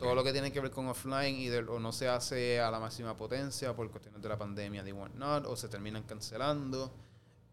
Todo 0.00 0.16
lo 0.16 0.24
que 0.24 0.32
tiene 0.32 0.50
que 0.50 0.58
ver 0.58 0.72
con 0.72 0.88
offline 0.88 1.36
y 1.36 1.46
de- 1.46 1.58
o 1.60 1.78
no 1.78 1.92
se 1.92 2.08
hace 2.08 2.58
a 2.60 2.68
la 2.68 2.80
máxima 2.80 3.16
potencia 3.16 3.76
por 3.76 3.88
cuestiones 3.92 4.20
de 4.20 4.28
la 4.28 4.36
pandemia 4.36 4.82
de 4.82 4.92
whatnot, 4.92 5.46
o 5.46 5.54
se 5.54 5.68
terminan 5.68 6.02
cancelando. 6.02 6.92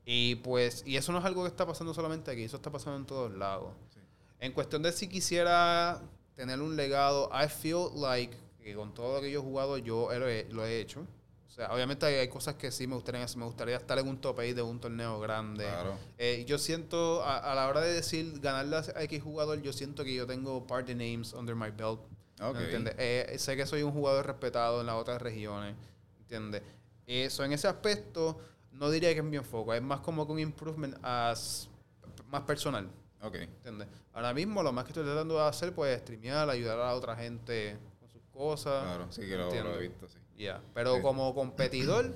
Y 0.06 0.36
pues, 0.38 0.82
y 0.88 0.97
eso 0.97 1.12
no 1.12 1.19
es 1.19 1.25
algo 1.25 1.43
que 1.43 1.49
está 1.49 1.67
pasando 1.67 1.93
solamente 1.93 2.32
aquí, 2.32 2.43
eso 2.45 2.56
está 2.58 2.71
pasando 2.71 2.97
en 2.97 3.06
todos 3.06 3.32
lados. 3.34 3.73
Sí. 3.93 3.99
En 4.39 4.54
cuestión 4.54 4.82
de 4.82 4.91
si 4.91 5.08
quisiera 5.08 6.01
tener 6.36 6.60
un 6.62 6.75
legado, 6.75 7.30
I 7.32 7.47
feel 7.47 7.89
like 7.93 8.36
que 8.62 8.76
con 8.76 8.93
todo 8.93 9.15
lo 9.15 9.21
que 9.21 9.32
yo 9.32 9.39
he 9.39 9.43
jugado, 9.43 9.78
yo 9.78 10.10
lo 10.17 10.28
he, 10.28 10.47
lo 10.50 10.65
he 10.65 10.80
hecho. 10.80 11.06
O 11.52 11.54
sea, 11.54 11.74
obviamente 11.74 12.06
hay, 12.06 12.30
cosas 12.30 12.56
que 12.56 12.71
sí 12.71 12.88
me 12.88 12.95
gustaría 12.95 13.26
Me 13.36 13.43
gustaría 13.43 13.76
estar 13.76 14.00
en 14.00 14.08
un 14.08 14.21
top 14.21 14.38
8 14.39 14.56
de 14.56 14.62
un 14.62 14.80
torneo 14.80 15.19
grande. 15.19 15.65
Claro. 15.65 15.97
Eh, 16.17 16.45
yo 16.47 16.58
siento, 16.58 17.26
a, 17.26 17.54
la 17.54 17.67
hora 17.67 17.82
de 17.82 17.91
decir 17.91 18.39
ganarle 18.39 18.78
a 18.78 19.04
X 19.04 19.21
jugador, 19.21 19.62
yo 19.62 19.74
siento 19.74 20.06
que 20.06 20.13
yo 20.13 20.26
tengo 20.26 20.65
party 20.65 20.95
names 20.95 21.34
under 21.34 21.54
my 21.54 21.69
belt. 21.69 22.00
¿Entiendes? 22.39 22.95
Eh, 22.97 23.36
sé 23.38 23.58
que 23.58 23.65
soy 23.65 23.84
un 23.84 23.91
jugador 23.91 24.26
respetado 24.26 24.80
en 24.80 24.88
las 24.88 24.95
otras 24.95 25.21
regiones. 25.21 25.76
¿Entiendes? 26.21 26.63
Eso, 27.06 27.43
en 27.43 27.52
ese 27.52 27.67
aspecto, 27.67 28.39
no 28.71 28.89
diría 28.89 29.13
que 29.13 29.19
es 29.19 29.26
mi 29.26 29.36
enfoque. 29.36 29.76
Es 29.76 29.84
más 29.84 30.00
como 30.00 30.26
que 30.26 30.32
un 30.32 30.39
improvement 30.39 30.95
as, 31.04 31.69
más 32.30 32.43
personal. 32.43 32.89
Ok. 33.21 33.36
¿Entiendes? 33.36 33.89
Ahora 34.13 34.34
mismo 34.34 34.63
lo 34.63 34.71
más 34.71 34.86
que 34.86 34.91
estoy 34.91 35.04
tratando 35.04 35.36
de 35.36 35.41
hacer, 35.41 35.76
pues, 35.76 35.97
es 35.97 36.02
streamear, 36.02 36.50
ayudar 36.50 36.80
a 36.80 36.95
otra 36.95 37.17
gente 37.17 37.78
cosas. 38.34 38.84
Claro, 38.84 39.12
sí 39.12 39.22
que 39.22 39.36
lo, 39.36 39.52
he 39.54 39.82
visto, 39.82 40.08
sí. 40.08 40.17
Pero 40.74 41.02
como 41.02 41.34
competidor, 41.36 42.15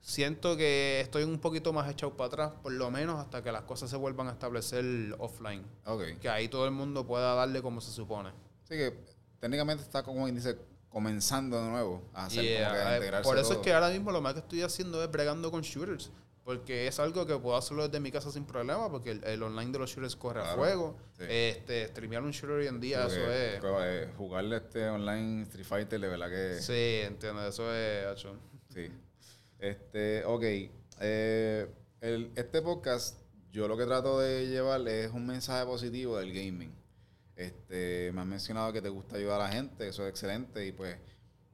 siento 0.00 0.56
que 0.56 1.00
estoy 1.00 1.22
un 1.22 1.38
poquito 1.38 1.72
más 1.72 1.90
echado 1.90 2.16
para 2.16 2.26
atrás, 2.26 2.52
por 2.62 2.72
lo 2.72 2.90
menos 2.90 3.18
hasta 3.18 3.42
que 3.42 3.52
las 3.52 3.62
cosas 3.62 3.88
se 3.88 3.96
vuelvan 3.96 4.28
a 4.28 4.32
establecer 4.32 4.84
offline. 5.18 5.64
Okay. 5.84 6.16
Que 6.16 6.28
ahí 6.28 6.48
todo 6.48 6.66
el 6.66 6.72
mundo 6.72 7.06
pueda 7.06 7.34
darle 7.34 7.62
como 7.62 7.80
se 7.80 7.92
supone. 7.92 8.30
Sí, 8.64 8.74
que 8.74 8.98
técnicamente 9.40 9.82
está 9.82 10.02
como 10.02 10.26
dice 10.26 10.58
comenzando 10.88 11.62
de 11.62 11.70
nuevo 11.70 12.02
a 12.12 12.26
hacer 12.26 12.44
como 12.44 12.80
que 12.82 12.94
integrarse 12.96 13.28
Por 13.28 13.38
eso 13.38 13.54
es 13.54 13.58
que 13.60 13.72
ahora 13.72 13.88
mismo 13.88 14.12
lo 14.12 14.20
más 14.20 14.34
que 14.34 14.40
estoy 14.40 14.62
haciendo 14.62 15.02
es 15.02 15.10
bregando 15.10 15.50
con 15.50 15.62
shooters. 15.62 16.10
Porque 16.44 16.88
es 16.88 16.98
algo 16.98 17.24
que 17.24 17.38
puedo 17.38 17.56
hacerlo 17.56 17.86
desde 17.86 18.00
mi 18.00 18.10
casa 18.10 18.32
sin 18.32 18.44
problema, 18.44 18.90
porque 18.90 19.12
el, 19.12 19.42
online 19.42 19.70
de 19.70 19.78
los 19.78 19.90
shooters 19.90 20.16
corre 20.16 20.40
a 20.40 20.56
fuego. 20.56 20.96
Este, 21.20 21.86
streamear 21.86 22.22
un 22.22 22.32
shooter 22.32 22.56
hoy 22.56 22.66
en 22.66 22.80
día, 22.80 23.06
eso 23.06 23.20
es. 23.30 23.62
Eh, 23.62 24.12
jugarle 24.16 24.56
este 24.56 24.88
online 24.88 25.42
Street 25.42 25.64
Fighter, 25.64 26.00
de 26.00 26.08
verdad 26.08 26.28
que. 26.28 26.60
Sí, 26.60 27.06
entiendo, 27.06 27.46
eso 27.46 27.72
es. 27.72 28.26
Sí. 28.70 28.90
Este, 29.60 30.24
ok. 30.24 30.42
Eh, 31.00 31.68
el, 32.00 32.32
este 32.34 32.60
podcast, 32.60 33.20
yo 33.52 33.68
lo 33.68 33.76
que 33.76 33.84
trato 33.84 34.18
de 34.18 34.48
llevar 34.48 34.86
es 34.88 35.12
un 35.12 35.24
mensaje 35.24 35.64
positivo 35.64 36.18
del 36.18 36.32
gaming. 36.32 36.74
Este, 37.36 38.10
me 38.12 38.20
has 38.20 38.26
mencionado 38.26 38.72
que 38.72 38.82
te 38.82 38.88
gusta 38.88 39.16
ayudar 39.16 39.40
a 39.40 39.44
la 39.44 39.52
gente, 39.52 39.88
eso 39.88 40.02
es 40.02 40.10
excelente, 40.10 40.66
y 40.66 40.72
pues 40.72 40.96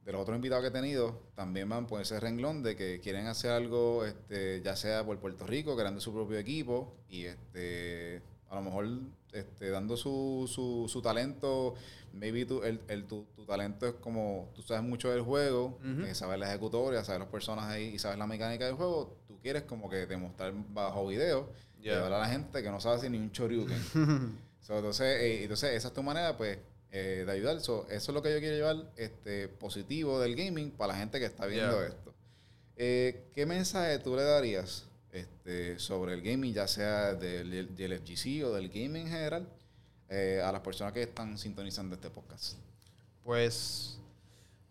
de 0.09 0.13
los 0.13 0.23
otros 0.23 0.37
invitados 0.37 0.63
que 0.63 0.69
he 0.69 0.71
tenido, 0.71 1.21
también 1.35 1.69
van 1.69 1.85
por 1.85 2.01
ese 2.01 2.19
renglón 2.19 2.63
de 2.63 2.75
que 2.75 2.99
quieren 2.99 3.27
hacer 3.27 3.51
algo, 3.51 4.03
este, 4.05 4.59
ya 4.63 4.75
sea 4.75 5.05
por 5.05 5.19
Puerto 5.19 5.45
Rico, 5.45 5.77
creando 5.77 6.01
su 6.01 6.11
propio 6.11 6.39
equipo 6.39 6.95
y 7.07 7.25
este, 7.25 8.23
a 8.49 8.55
lo 8.55 8.63
mejor 8.63 8.87
este, 9.33 9.69
dando 9.69 9.95
su, 9.97 10.49
su, 10.51 10.87
su 10.89 11.03
talento. 11.03 11.75
Maybe 12.11 12.43
tu, 12.47 12.63
el, 12.63 12.81
el 12.87 13.05
tu, 13.05 13.27
talento 13.45 13.85
es 13.85 13.93
como 14.01 14.49
tú 14.55 14.63
sabes 14.63 14.81
mucho 14.81 15.11
del 15.11 15.21
juego, 15.21 15.77
eh, 15.83 16.15
sabes 16.15 16.39
la 16.39 16.49
ejecutoria, 16.49 17.03
sabes 17.03 17.19
los 17.19 17.29
personajes 17.29 17.71
ahí 17.71 17.85
y 17.93 17.99
sabes 17.99 18.17
la 18.17 18.25
mecánica 18.25 18.65
del 18.65 18.73
juego. 18.73 19.15
Tú 19.27 19.37
quieres 19.43 19.61
como 19.61 19.91
que 19.91 20.07
demostrar 20.07 20.53
bajo 20.73 21.05
video 21.05 21.51
y 21.79 21.89
hablar 21.89 22.13
a 22.13 22.19
la 22.21 22.29
gente 22.29 22.63
que 22.63 22.71
no 22.71 22.81
sabe 22.81 22.95
hacer 22.95 23.11
ni 23.11 23.19
un 23.19 23.31
choryuken. 23.31 23.77
entonces, 24.69 25.21
eh, 25.21 25.43
entonces, 25.43 25.75
esa 25.75 25.89
es 25.89 25.93
tu 25.93 26.01
manera, 26.01 26.35
pues 26.35 26.57
eh, 26.91 27.23
de 27.25 27.31
ayudar. 27.31 27.57
eso 27.57 27.85
es 27.89 28.09
lo 28.09 28.21
que 28.21 28.33
yo 28.33 28.39
quiero 28.39 28.55
llevar 28.55 28.91
este, 28.97 29.47
positivo 29.47 30.19
del 30.19 30.35
gaming 30.35 30.71
para 30.71 30.93
la 30.93 30.99
gente 30.99 31.19
que 31.19 31.25
está 31.25 31.45
viendo 31.45 31.83
esto. 31.83 32.13
Eh, 32.75 33.29
¿Qué 33.35 33.45
mensaje 33.45 33.99
tú 33.99 34.15
le 34.15 34.23
darías 34.23 34.85
este, 35.11 35.77
sobre 35.77 36.13
el 36.13 36.21
gaming, 36.21 36.53
ya 36.53 36.67
sea 36.67 37.13
del, 37.13 37.75
del 37.75 37.99
FGC 37.99 38.43
o 38.45 38.53
del 38.53 38.69
gaming 38.69 39.03
en 39.03 39.09
general, 39.09 39.49
eh, 40.09 40.41
a 40.43 40.51
las 40.51 40.61
personas 40.61 40.93
que 40.93 41.03
están 41.03 41.37
sintonizando 41.37 41.95
este 41.95 42.09
podcast? 42.09 42.57
Pues 43.23 43.99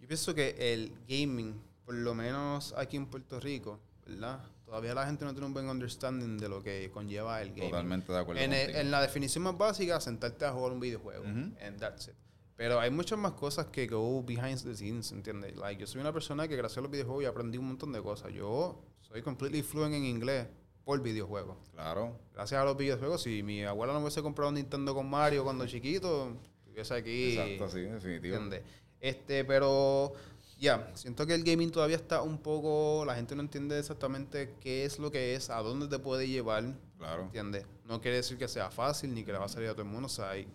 yo 0.00 0.08
pienso 0.08 0.34
que 0.34 0.56
el 0.58 0.92
gaming, 1.06 1.54
por 1.84 1.94
lo 1.94 2.14
menos 2.14 2.74
aquí 2.76 2.96
en 2.96 3.06
Puerto 3.06 3.38
Rico, 3.38 3.78
¿verdad? 4.06 4.40
Todavía 4.68 4.92
la 4.92 5.06
gente 5.06 5.24
no 5.24 5.32
tiene 5.32 5.46
un 5.46 5.54
buen 5.54 5.66
understanding 5.66 6.36
de 6.36 6.46
lo 6.46 6.62
que 6.62 6.90
conlleva 6.90 7.40
el 7.40 7.48
gaming. 7.54 7.70
Totalmente 7.70 8.12
de 8.12 8.18
acuerdo. 8.18 8.42
En, 8.42 8.52
en 8.52 8.90
la 8.90 9.00
definición 9.00 9.44
más 9.44 9.56
básica, 9.56 9.98
sentarte 9.98 10.44
a 10.44 10.52
jugar 10.52 10.72
un 10.72 10.80
videojuego. 10.80 11.24
And 11.24 11.78
that's 11.78 12.08
it. 12.08 12.14
Pero 12.54 12.78
hay 12.78 12.90
muchas 12.90 13.18
más 13.18 13.32
cosas 13.32 13.66
que 13.68 13.86
go 13.86 14.22
behind 14.22 14.62
the 14.62 14.74
scenes, 14.74 15.10
¿entiendes? 15.12 15.56
Like, 15.56 15.80
yo 15.80 15.86
soy 15.86 16.02
una 16.02 16.12
persona 16.12 16.46
que 16.48 16.54
gracias 16.54 16.76
a 16.76 16.80
los 16.82 16.90
videojuegos 16.90 17.22
ya 17.22 17.30
aprendí 17.30 17.56
un 17.56 17.68
montón 17.68 17.92
de 17.92 18.02
cosas. 18.02 18.30
Yo 18.34 18.82
soy 19.00 19.22
completely 19.22 19.62
fluent 19.62 19.94
en 19.94 20.04
inglés 20.04 20.48
por 20.84 21.00
videojuegos. 21.00 21.56
Claro. 21.72 22.18
Gracias 22.34 22.60
a 22.60 22.64
los 22.64 22.76
videojuegos. 22.76 23.22
Si 23.22 23.42
mi 23.42 23.64
abuela 23.64 23.94
no 23.94 24.00
hubiese 24.00 24.20
comprado 24.20 24.50
un 24.50 24.56
Nintendo 24.56 24.94
con 24.94 25.08
Mario 25.08 25.44
cuando 25.44 25.66
chiquito, 25.66 26.36
estuviese 26.58 26.92
aquí. 26.92 27.38
Exacto, 27.38 27.70
sí, 27.70 27.80
definitivo. 27.80 28.36
¿Entiendes? 28.36 28.62
Este, 29.00 29.44
pero 29.46 30.12
ya, 30.58 30.90
siento 30.94 31.24
que 31.26 31.34
el 31.34 31.44
gaming 31.44 31.70
todavía 31.70 31.96
está 31.96 32.22
un 32.22 32.38
poco. 32.38 33.04
La 33.06 33.14
gente 33.14 33.36
no 33.36 33.42
entiende 33.42 33.78
exactamente 33.78 34.54
qué 34.60 34.84
es 34.84 34.98
lo 34.98 35.10
que 35.10 35.34
es, 35.34 35.50
a 35.50 35.60
dónde 35.60 35.86
te 35.86 35.98
puede 35.98 36.26
llevar. 36.26 36.64
Claro. 36.98 37.24
¿Entiendes? 37.24 37.64
No 37.84 38.00
quiere 38.00 38.16
decir 38.16 38.36
que 38.36 38.48
sea 38.48 38.70
fácil 38.70 39.14
ni 39.14 39.24
que 39.24 39.32
le 39.32 39.38
va 39.38 39.44
a 39.44 39.48
salir 39.48 39.68
a 39.68 39.72
todo 39.72 39.82
el 39.82 39.88
mundo. 39.88 40.06
O 40.06 40.10
sea, 40.10 40.30
hay, 40.30 40.48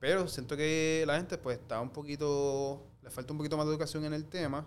pero 0.00 0.26
siento 0.28 0.56
que 0.56 1.04
la 1.06 1.16
gente 1.16 1.36
pues 1.36 1.58
está 1.58 1.80
un 1.80 1.90
poquito. 1.90 2.82
Le 3.02 3.10
falta 3.10 3.32
un 3.32 3.38
poquito 3.38 3.56
más 3.56 3.66
de 3.66 3.72
educación 3.72 4.04
en 4.04 4.14
el 4.14 4.24
tema. 4.24 4.66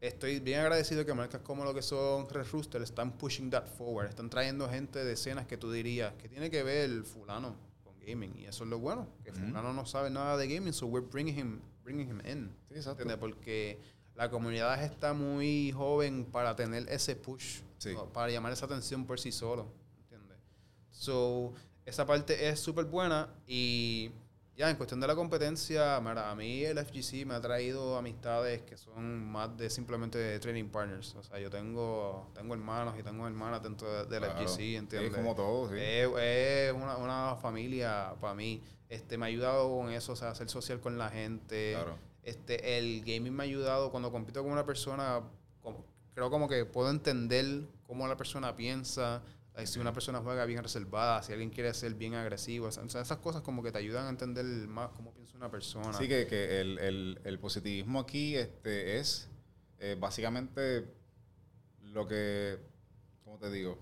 Estoy 0.00 0.40
bien 0.40 0.60
agradecido 0.60 1.06
que 1.06 1.14
marcas 1.14 1.40
como 1.40 1.64
lo 1.64 1.72
que 1.72 1.80
son 1.80 2.28
Red 2.28 2.46
Rooster 2.52 2.82
están 2.82 3.12
pushing 3.12 3.50
that 3.50 3.66
forward. 3.66 4.08
Están 4.08 4.28
trayendo 4.28 4.68
gente 4.68 5.02
de 5.02 5.12
escenas 5.12 5.46
que 5.46 5.56
tú 5.56 5.70
dirías 5.70 6.12
que 6.14 6.28
tiene 6.28 6.50
que 6.50 6.62
ver 6.62 6.90
el 6.90 7.04
fulano 7.04 7.54
con 7.84 7.94
gaming. 8.00 8.36
Y 8.36 8.46
eso 8.46 8.64
es 8.64 8.70
lo 8.70 8.80
bueno. 8.80 9.06
Que 9.22 9.32
fulano 9.32 9.72
no 9.72 9.86
sabe 9.86 10.10
nada 10.10 10.36
de 10.36 10.52
gaming, 10.52 10.72
so 10.72 10.86
we're 10.86 11.06
bringing 11.06 11.38
him 11.38 11.60
bringing 11.84 12.08
him 12.08 12.20
in. 12.24 12.50
Sí, 12.68 12.76
exacto. 12.76 13.04
Porque 13.20 13.78
la 14.14 14.30
comunidad 14.30 14.82
está 14.82 15.12
muy 15.12 15.72
joven 15.72 16.24
para 16.24 16.56
tener 16.56 16.88
ese 16.88 17.14
push, 17.14 17.60
para 18.12 18.30
llamar 18.30 18.52
esa 18.52 18.66
atención 18.66 19.04
por 19.06 19.20
sí 19.20 19.30
solo. 19.30 19.66
¿Entiendes? 19.98 20.38
So, 20.90 21.52
esa 21.84 22.06
parte 22.06 22.48
es 22.48 22.58
súper 22.58 22.86
buena 22.86 23.28
y 23.46 24.10
ya 24.56 24.70
en 24.70 24.76
cuestión 24.76 25.00
de 25.00 25.08
la 25.08 25.16
competencia, 25.16 26.00
mira, 26.00 26.30
a 26.30 26.36
mí 26.36 26.64
el 26.64 26.78
FGC 26.78 27.26
me 27.26 27.34
ha 27.34 27.40
traído 27.40 27.96
amistades 27.96 28.62
que 28.62 28.76
son 28.76 29.24
más 29.24 29.56
de 29.56 29.68
simplemente 29.68 30.38
training 30.38 30.68
partners. 30.68 31.14
O 31.16 31.22
sea, 31.24 31.40
yo 31.40 31.50
tengo, 31.50 32.30
tengo 32.34 32.54
hermanos 32.54 32.94
y 32.98 33.02
tengo 33.02 33.26
hermanas 33.26 33.62
dentro 33.62 34.06
del 34.06 34.24
FGC, 34.24 34.76
¿entiendes? 34.76 35.10
Es 35.10 35.16
como 35.16 35.34
todo, 35.34 35.68
sí. 35.70 35.76
Es, 35.78 36.72
una, 36.72 36.96
una, 36.96 37.36
familia 37.36 38.14
para 38.20 38.34
mí. 38.34 38.62
Este, 38.88 39.18
me 39.18 39.26
ha 39.26 39.28
ayudado 39.28 39.76
con 39.76 39.90
eso, 39.90 40.12
o 40.12 40.16
sea, 40.16 40.30
hacer 40.30 40.48
social 40.48 40.80
con 40.80 40.98
la 40.98 41.10
gente. 41.10 41.72
Claro. 41.74 41.98
Este, 42.22 42.78
el 42.78 43.00
gaming 43.00 43.34
me 43.34 43.42
ha 43.42 43.46
ayudado 43.46 43.90
cuando 43.90 44.12
compito 44.12 44.42
con 44.42 44.52
una 44.52 44.64
persona, 44.64 45.20
como, 45.62 45.84
creo 46.14 46.30
como 46.30 46.48
que 46.48 46.64
puedo 46.64 46.90
entender 46.90 47.66
cómo 47.86 48.06
la 48.06 48.16
persona 48.16 48.54
piensa, 48.54 49.20
si 49.64 49.78
una 49.78 49.92
persona 49.92 50.20
juega 50.20 50.44
bien 50.46 50.62
reservada, 50.62 51.22
si 51.22 51.32
alguien 51.32 51.50
quiere 51.50 51.72
ser 51.74 51.94
bien 51.94 52.14
agresivo, 52.14 52.66
o 52.66 52.72
sea, 52.72 52.82
esas 52.84 53.18
cosas 53.18 53.42
como 53.42 53.62
que 53.62 53.70
te 53.70 53.78
ayudan 53.78 54.06
a 54.06 54.08
entender 54.08 54.44
más 54.66 54.90
cómo 54.90 55.12
piensa 55.12 55.36
una 55.36 55.50
persona. 55.50 55.92
Sí, 55.92 56.08
que, 56.08 56.26
que 56.26 56.60
el, 56.60 56.78
el, 56.78 57.20
el, 57.24 57.38
positivismo 57.38 58.00
aquí 58.00 58.36
este, 58.36 58.98
es 58.98 59.28
eh, 59.78 59.96
básicamente 59.98 60.92
lo 61.82 62.06
que, 62.06 62.58
¿cómo 63.22 63.38
te 63.38 63.50
digo? 63.50 63.78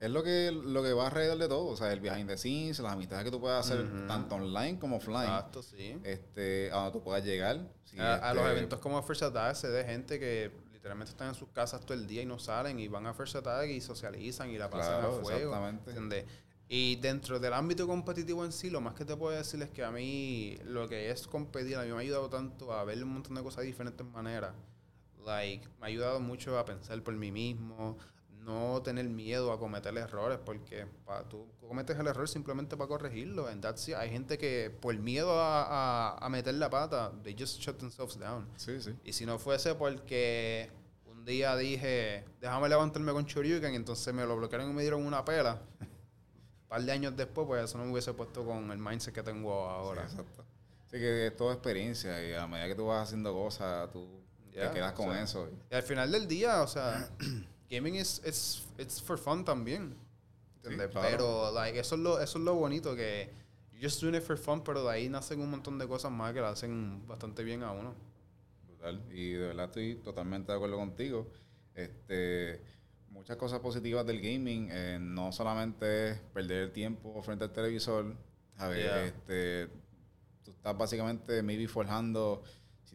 Es 0.00 0.10
lo 0.10 0.22
que, 0.22 0.50
lo 0.50 0.82
que 0.82 0.94
va 0.94 1.06
alrededor 1.06 1.38
de 1.38 1.46
todo, 1.46 1.66
o 1.66 1.76
sea, 1.76 1.92
el 1.92 2.00
behind 2.00 2.26
the 2.26 2.36
scenes, 2.36 2.78
las 2.80 2.94
amistades 2.94 3.24
que 3.24 3.30
tú 3.30 3.38
puedes 3.38 3.58
hacer 3.58 3.86
tanto 4.08 4.34
online 4.34 4.78
como 4.78 4.96
offline. 4.96 5.24
Exacto, 5.24 5.62
sí. 5.62 6.00
Este, 6.02 6.70
a 6.72 6.76
donde 6.76 6.92
tú 6.92 7.02
puedas 7.04 7.22
llegar. 7.22 7.56
a, 7.98 8.34
los 8.34 8.42
este 8.44 8.56
eventos 8.56 8.80
como 8.80 9.00
First 9.02 9.22
Attack 9.22 9.54
se 9.56 9.68
de 9.68 9.84
gente 9.84 10.18
que 10.18 10.50
literalmente 10.80 11.10
están 11.10 11.28
en 11.28 11.34
sus 11.34 11.50
casas 11.50 11.82
todo 11.82 11.92
el 11.92 12.06
día 12.06 12.22
y 12.22 12.26
no 12.26 12.38
salen 12.38 12.80
y 12.80 12.88
van 12.88 13.06
a 13.06 13.12
First 13.12 13.36
Attack 13.36 13.68
y 13.68 13.82
socializan 13.82 14.48
y 14.48 14.56
la 14.56 14.70
pasan 14.70 15.04
a 15.04 15.08
fuego. 15.10 15.54
Exactamente. 15.54 16.24
Y 16.70 16.96
dentro 16.96 17.38
del 17.38 17.52
ámbito 17.52 17.86
competitivo 17.86 18.46
en 18.46 18.52
sí, 18.52 18.70
lo 18.70 18.80
más 18.80 18.94
que 18.94 19.04
te 19.04 19.14
puedo 19.14 19.36
decir 19.36 19.60
es 19.60 19.68
que 19.68 19.84
a 19.84 19.90
mí 19.90 20.56
lo 20.64 20.88
que 20.88 21.10
es 21.10 21.26
competir, 21.26 21.76
a 21.76 21.82
mí 21.82 21.88
me 21.88 21.96
ha 21.96 21.98
ayudado 21.98 22.30
tanto 22.30 22.72
a 22.72 22.82
ver 22.84 23.04
un 23.04 23.12
montón 23.12 23.34
de 23.34 23.42
cosas 23.42 23.58
de 23.58 23.66
diferentes 23.66 24.06
maneras. 24.06 24.54
Like, 25.26 25.68
me 25.78 25.84
ha 25.84 25.88
ayudado 25.88 26.18
mucho 26.18 26.58
a 26.58 26.64
pensar 26.64 27.02
por 27.02 27.14
mí 27.14 27.30
mismo, 27.30 27.98
no 28.44 28.82
tener 28.82 29.08
miedo 29.08 29.52
a 29.52 29.58
cometer 29.58 29.96
errores, 29.96 30.38
porque 30.44 30.86
pa, 31.04 31.28
tú 31.28 31.46
cometes 31.60 31.98
el 31.98 32.06
error 32.06 32.28
simplemente 32.28 32.76
para 32.76 32.88
corregirlo. 32.88 33.48
En 33.48 33.60
that's 33.60 33.88
Hay 33.88 34.10
gente 34.10 34.38
que 34.38 34.70
por 34.80 34.96
miedo 34.98 35.40
a, 35.40 36.16
a, 36.16 36.28
meter 36.28 36.54
la 36.54 36.70
pata, 36.70 37.12
they 37.22 37.36
just 37.38 37.60
shut 37.60 37.78
themselves 37.78 38.18
down. 38.18 38.48
Sí, 38.56 38.80
sí. 38.80 38.94
Y 39.04 39.12
si 39.12 39.26
no 39.26 39.38
fuese 39.38 39.74
porque 39.74 40.70
un 41.06 41.24
día 41.24 41.56
dije, 41.56 42.24
déjame 42.40 42.68
levantarme 42.68 43.12
con 43.12 43.26
Choryuken, 43.26 43.72
y 43.72 43.76
entonces 43.76 44.12
me 44.14 44.24
lo 44.24 44.36
bloquearon 44.36 44.70
y 44.70 44.72
me 44.72 44.82
dieron 44.82 45.04
una 45.04 45.24
pela. 45.24 45.60
un 45.80 45.88
par 46.68 46.82
de 46.82 46.92
años 46.92 47.16
después, 47.16 47.46
pues 47.46 47.64
eso 47.64 47.78
no 47.78 47.84
me 47.84 47.92
hubiese 47.92 48.12
puesto 48.14 48.44
con 48.44 48.70
el 48.70 48.78
mindset 48.78 49.14
que 49.14 49.22
tengo 49.22 49.68
ahora. 49.68 50.08
Sí, 50.08 50.16
exacto. 50.16 50.44
Así 50.86 50.98
que 50.98 51.28
es 51.28 51.36
toda 51.36 51.52
experiencia 51.52 52.26
y 52.26 52.34
a 52.34 52.48
medida 52.48 52.66
que 52.66 52.74
tú 52.74 52.86
vas 52.86 53.06
haciendo 53.06 53.32
cosas, 53.32 53.90
tú 53.92 54.08
te 54.50 54.70
quedas 54.70 54.92
con 54.94 55.16
eso. 55.16 55.48
Y 55.70 55.74
al 55.74 55.84
final 55.84 56.10
del 56.10 56.26
día, 56.26 56.62
o 56.62 56.66
sea... 56.66 57.08
gaming 57.70 57.96
es 57.96 58.20
it's, 58.24 58.62
it's 58.78 59.00
for 59.00 59.16
fun 59.16 59.44
también. 59.44 59.96
Pero 60.62 61.52
like, 61.52 61.78
eso, 61.78 61.94
es 61.94 62.00
lo, 62.00 62.20
eso 62.20 62.38
es 62.38 62.44
lo 62.44 62.54
bonito 62.54 62.94
que 62.94 63.30
you're 63.72 63.82
just 63.82 64.02
doing 64.02 64.14
it 64.14 64.22
for 64.22 64.36
fun, 64.36 64.62
pero 64.62 64.84
de 64.84 64.90
ahí 64.90 65.08
nacen 65.08 65.40
un 65.40 65.50
montón 65.50 65.78
de 65.78 65.88
cosas 65.88 66.12
más 66.12 66.34
que 66.34 66.40
lo 66.40 66.46
hacen 66.46 67.06
bastante 67.06 67.42
bien 67.42 67.62
a 67.62 67.72
uno. 67.72 67.94
Y 69.10 69.32
de 69.32 69.48
verdad 69.48 69.66
estoy 69.66 69.96
totalmente 69.96 70.52
de 70.52 70.56
acuerdo 70.56 70.76
contigo. 70.76 71.28
Este, 71.74 72.62
muchas 73.10 73.36
cosas 73.36 73.60
positivas 73.60 74.06
del 74.06 74.20
gaming, 74.20 74.68
eh, 74.70 74.98
no 75.00 75.32
solamente 75.32 76.20
perder 76.32 76.64
el 76.64 76.72
tiempo 76.72 77.22
frente 77.22 77.44
al 77.44 77.52
televisor, 77.52 78.14
Este, 79.06 79.68
tú 80.44 80.50
estás 80.50 80.76
básicamente 80.76 81.42
maybe 81.42 81.66
forjando, 81.66 82.42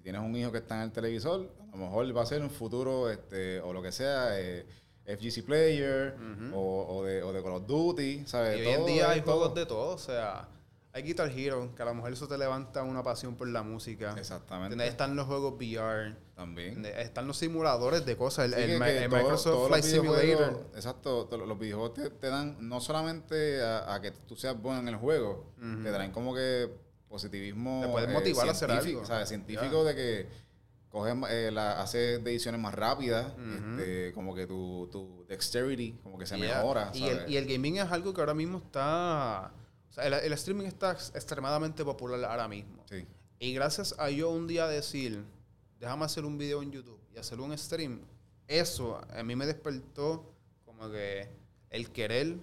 tienes 0.05 0.21
un 0.21 0.35
hijo 0.35 0.51
que 0.51 0.59
está 0.59 0.75
en 0.75 0.81
el 0.83 0.91
televisor, 0.91 1.49
a 1.73 1.75
lo 1.75 1.77
mejor 1.77 2.15
va 2.15 2.21
a 2.21 2.25
ser 2.27 2.43
un 2.43 2.51
futuro, 2.51 3.09
este, 3.09 3.59
o 3.59 3.73
lo 3.73 3.81
que 3.81 3.91
sea, 3.91 4.39
eh, 4.39 4.63
FGC 5.03 5.43
Player, 5.43 6.15
o, 6.53 7.03
de, 7.03 7.23
o 7.23 7.33
de 7.33 7.41
Call 7.41 7.53
of 7.53 7.65
Duty, 7.65 8.23
¿sabes? 8.27 8.59
hoy 8.59 8.67
en 8.67 8.85
día 8.85 9.09
hay 9.09 9.21
juegos 9.21 9.55
de 9.55 9.65
todo, 9.65 9.95
o 9.95 9.97
sea 9.97 10.47
hay 10.95 11.03
Guitar 11.03 11.29
Hero, 11.29 11.75
que 11.75 11.81
a 11.81 11.85
lo 11.85 11.93
mejor 11.93 12.13
eso 12.13 12.25
te 12.25 12.37
levanta 12.37 12.81
una 12.83 13.03
pasión 13.03 13.35
por 13.35 13.49
la 13.49 13.63
música. 13.63 14.15
Exactamente. 14.17 14.87
Están 14.87 15.17
los 15.17 15.27
juegos 15.27 15.55
VR. 15.55 16.15
También. 16.35 16.85
Están 16.85 17.27
los 17.27 17.35
simuladores 17.35 18.05
de 18.05 18.15
cosas. 18.15 18.53
El, 18.53 18.79
Microsoft 18.79 19.67
Flight 19.67 19.83
Simulator. 19.83 20.69
Exacto. 20.73 21.27
Los 21.45 21.59
videojuegos 21.59 21.95
te, 22.17 22.29
dan 22.29 22.55
no 22.69 22.79
solamente 22.79 23.61
a, 23.61 23.99
que 24.01 24.11
tú 24.11 24.37
seas 24.37 24.57
bueno 24.57 24.79
en 24.79 24.87
el 24.87 24.95
juego, 24.95 25.51
te 25.83 25.91
traen 25.91 26.13
como 26.13 26.33
que 26.33 26.71
positivismo. 27.15 27.81
Te 27.81 27.87
puedes 27.87 28.09
motivar 28.09 28.47
a 28.47 28.51
hacer 28.51 28.71
algo. 28.71 29.05
¿sabes? 29.05 29.29
Científico 29.29 29.83
de 29.83 29.95
que 29.95 30.27
coges, 30.89 31.15
eh, 31.29 31.49
la, 31.51 31.81
haces 31.81 32.23
decisiones 32.23 32.59
más 32.59 32.73
rápidas, 32.73 33.33
este, 33.77 34.13
como 34.13 34.35
que 34.35 34.47
tu, 34.47 34.89
tu 34.91 35.25
dexterity 35.27 35.93
como 36.03 36.17
que 36.17 36.25
se 36.25 36.37
mejora. 36.37 36.91
Y 36.93 37.05
el, 37.05 37.29
y 37.29 37.37
el 37.37 37.45
gaming 37.45 37.77
es 37.77 37.91
algo 37.91 38.13
que 38.13 38.21
ahora 38.21 38.33
mismo 38.33 38.57
está 38.57 39.51
el, 39.97 40.33
streaming 40.33 40.65
está 40.65 40.91
extremadamente 40.91 41.83
popular 41.83 42.23
ahora 42.25 42.47
mismo. 42.47 42.83
Sí. 42.89 43.05
Y 43.39 43.53
gracias 43.53 43.95
a 43.97 44.09
yo 44.09 44.29
un 44.29 44.47
día 44.47 44.67
decir, 44.67 45.23
déjame 45.79 46.05
hacer 46.05 46.25
un 46.25 46.37
video 46.37 46.61
en 46.61 46.71
YouTube 46.71 46.99
y 47.13 47.17
hacer 47.17 47.39
un 47.39 47.57
stream, 47.57 48.01
eso 48.47 49.01
a 49.09 49.23
mí 49.23 49.35
me 49.35 49.45
despertó 49.45 50.33
como 50.65 50.89
que 50.89 51.29
el 51.69 51.91
querer 51.91 52.37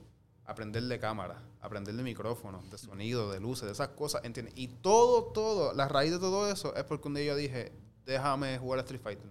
aprender 0.53 0.83
de 0.85 0.99
cámara, 0.99 1.43
aprender 1.61 1.95
de 1.95 2.03
micrófono, 2.03 2.62
de 2.71 2.79
sonido, 2.79 3.31
de 3.33 3.41
luces, 3.41 3.67
de 3.67 3.73
esas 3.73 3.88
cosas, 3.88 4.25
¿entiendes? 4.25 4.55
Y 4.57 4.69
todo, 4.69 5.25
todo, 5.33 5.73
la 5.75 5.88
raíz 5.88 6.12
de 6.12 6.19
todo 6.19 6.51
eso 6.51 6.75
es 6.77 6.85
porque 6.85 7.09
un 7.09 7.15
día 7.15 7.25
yo 7.25 7.37
dije, 7.37 7.73
déjame 8.07 8.59
jugar 8.59 8.79
a 8.79 8.83
Street 8.83 9.01
Fighter. 9.03 9.31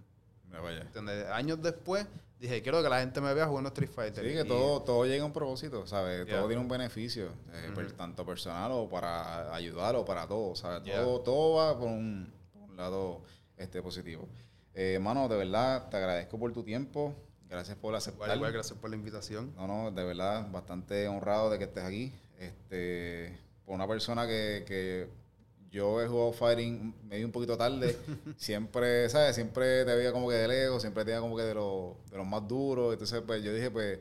Me 0.50 0.60
vaya. 0.60 0.82
¿Entiendes? 0.82 1.28
Años 1.28 1.62
después 1.62 2.06
dije, 2.42 2.62
quiero 2.62 2.82
que 2.82 2.90
la 2.90 3.00
gente 3.00 3.22
me 3.22 3.34
vea 3.34 3.46
jugando 3.46 3.70
Street 3.70 3.92
Fighter. 3.92 4.28
Sí, 4.28 4.34
que 4.34 4.44
todo, 4.44 4.82
todo 4.82 5.06
llega 5.06 5.24
a 5.24 5.26
un 5.26 5.32
propósito, 5.32 5.86
¿sabes? 5.86 6.28
Todo 6.28 6.48
tiene 6.48 6.62
un 6.62 6.68
beneficio, 6.68 7.30
eh, 7.54 7.72
tanto 7.96 8.26
personal 8.26 8.72
o 8.72 8.90
para 8.90 9.54
ayudar 9.54 9.96
o 9.96 10.04
para 10.04 10.28
todo, 10.28 10.56
¿sabes? 10.56 10.92
Todo, 10.92 11.22
todo 11.22 11.56
va 11.56 11.78
por 11.78 11.88
un, 11.88 12.34
lado 12.76 13.22
este 13.58 13.82
positivo. 13.82 14.28
Eh, 14.74 14.94
hermano, 14.96 15.28
de 15.28 15.38
verdad, 15.38 15.88
te 15.90 15.98
agradezco 15.98 16.40
por 16.40 16.52
tu 16.52 16.64
tiempo. 16.64 17.14
Gracias 17.52 17.78
por 17.78 17.94
aceptar. 17.94 18.34
Igual, 18.34 18.54
gracias 18.54 18.80
por 18.80 18.90
la 18.90 18.96
invitación. 18.96 19.54
No, 19.58 19.68
no, 19.68 19.92
de 19.92 20.06
verdad, 20.06 20.50
bastante 20.50 21.10
honrado 21.10 21.50
de 21.50 21.58
que 21.58 21.66
estés 21.66 21.84
aquí. 21.84 22.14
Este, 22.40 23.38
por 23.66 23.76
una 23.76 23.86
persona 23.86 24.26
que, 24.26 24.64
que 24.66 25.10
yo 25.70 26.02
he 26.02 26.08
jugado 26.08 26.32
fighting 26.32 26.96
medio 27.04 27.26
un 27.26 27.34
poquito 27.34 27.58
tarde. 27.58 27.98
siempre, 28.38 29.10
¿sabes? 29.10 29.36
Siempre 29.36 29.84
te 29.84 29.94
veía 29.94 30.14
como 30.14 30.30
que 30.30 30.36
de 30.36 30.48
lejos, 30.48 30.82
siempre 30.82 31.04
te 31.04 31.12
veía 31.12 31.20
como 31.20 31.36
que 31.36 31.44
de, 31.44 31.54
los, 31.54 31.96
de 32.10 32.18
los 32.18 32.26
más 32.26 32.48
duros. 32.48 32.94
Entonces, 32.94 33.22
pues 33.28 33.44
yo 33.44 33.54
dije, 33.54 33.70
pues, 33.70 34.00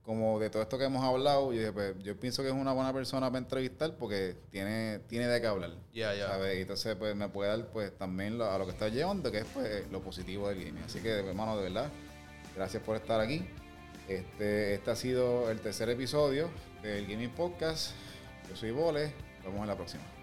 como 0.00 0.40
de 0.40 0.48
todo 0.48 0.62
esto 0.62 0.78
que 0.78 0.84
hemos 0.84 1.04
hablado, 1.04 1.52
yo 1.52 1.58
dije, 1.58 1.72
pues, 1.72 1.98
yo 2.02 2.18
pienso 2.18 2.42
que 2.42 2.48
es 2.48 2.54
una 2.54 2.72
buena 2.72 2.94
persona 2.94 3.26
para 3.28 3.40
entrevistar 3.40 3.94
porque 3.98 4.36
tiene, 4.50 5.00
tiene 5.00 5.28
de 5.28 5.38
qué 5.38 5.46
hablar. 5.48 5.72
Ya, 5.92 6.14
ya. 6.14 6.28
¿sabes? 6.28 6.56
Y 6.56 6.62
entonces, 6.62 6.96
pues, 6.96 7.14
me 7.14 7.28
puede 7.28 7.50
dar, 7.50 7.66
pues, 7.72 7.94
también 7.98 8.40
a 8.40 8.56
lo 8.56 8.64
que 8.64 8.72
está 8.72 8.88
llevando, 8.88 9.30
que 9.30 9.40
es, 9.40 9.46
pues, 9.52 9.86
lo 9.92 10.00
positivo 10.00 10.48
del 10.48 10.64
gaming. 10.64 10.84
Así 10.84 11.00
que, 11.00 11.10
hermano, 11.10 11.58
de 11.58 11.64
verdad, 11.64 11.90
gracias 12.54 12.82
por 12.82 12.96
estar 12.96 13.20
aquí. 13.20 13.46
Este, 14.08 14.74
este 14.74 14.90
ha 14.90 14.96
sido 14.96 15.50
el 15.50 15.60
tercer 15.60 15.88
episodio 15.88 16.50
del 16.82 17.06
Gaming 17.06 17.30
Podcast. 17.30 17.92
Yo 18.48 18.56
soy 18.56 18.70
Vole. 18.70 19.12
Nos 19.38 19.46
vemos 19.46 19.62
en 19.62 19.68
la 19.68 19.76
próxima. 19.76 20.13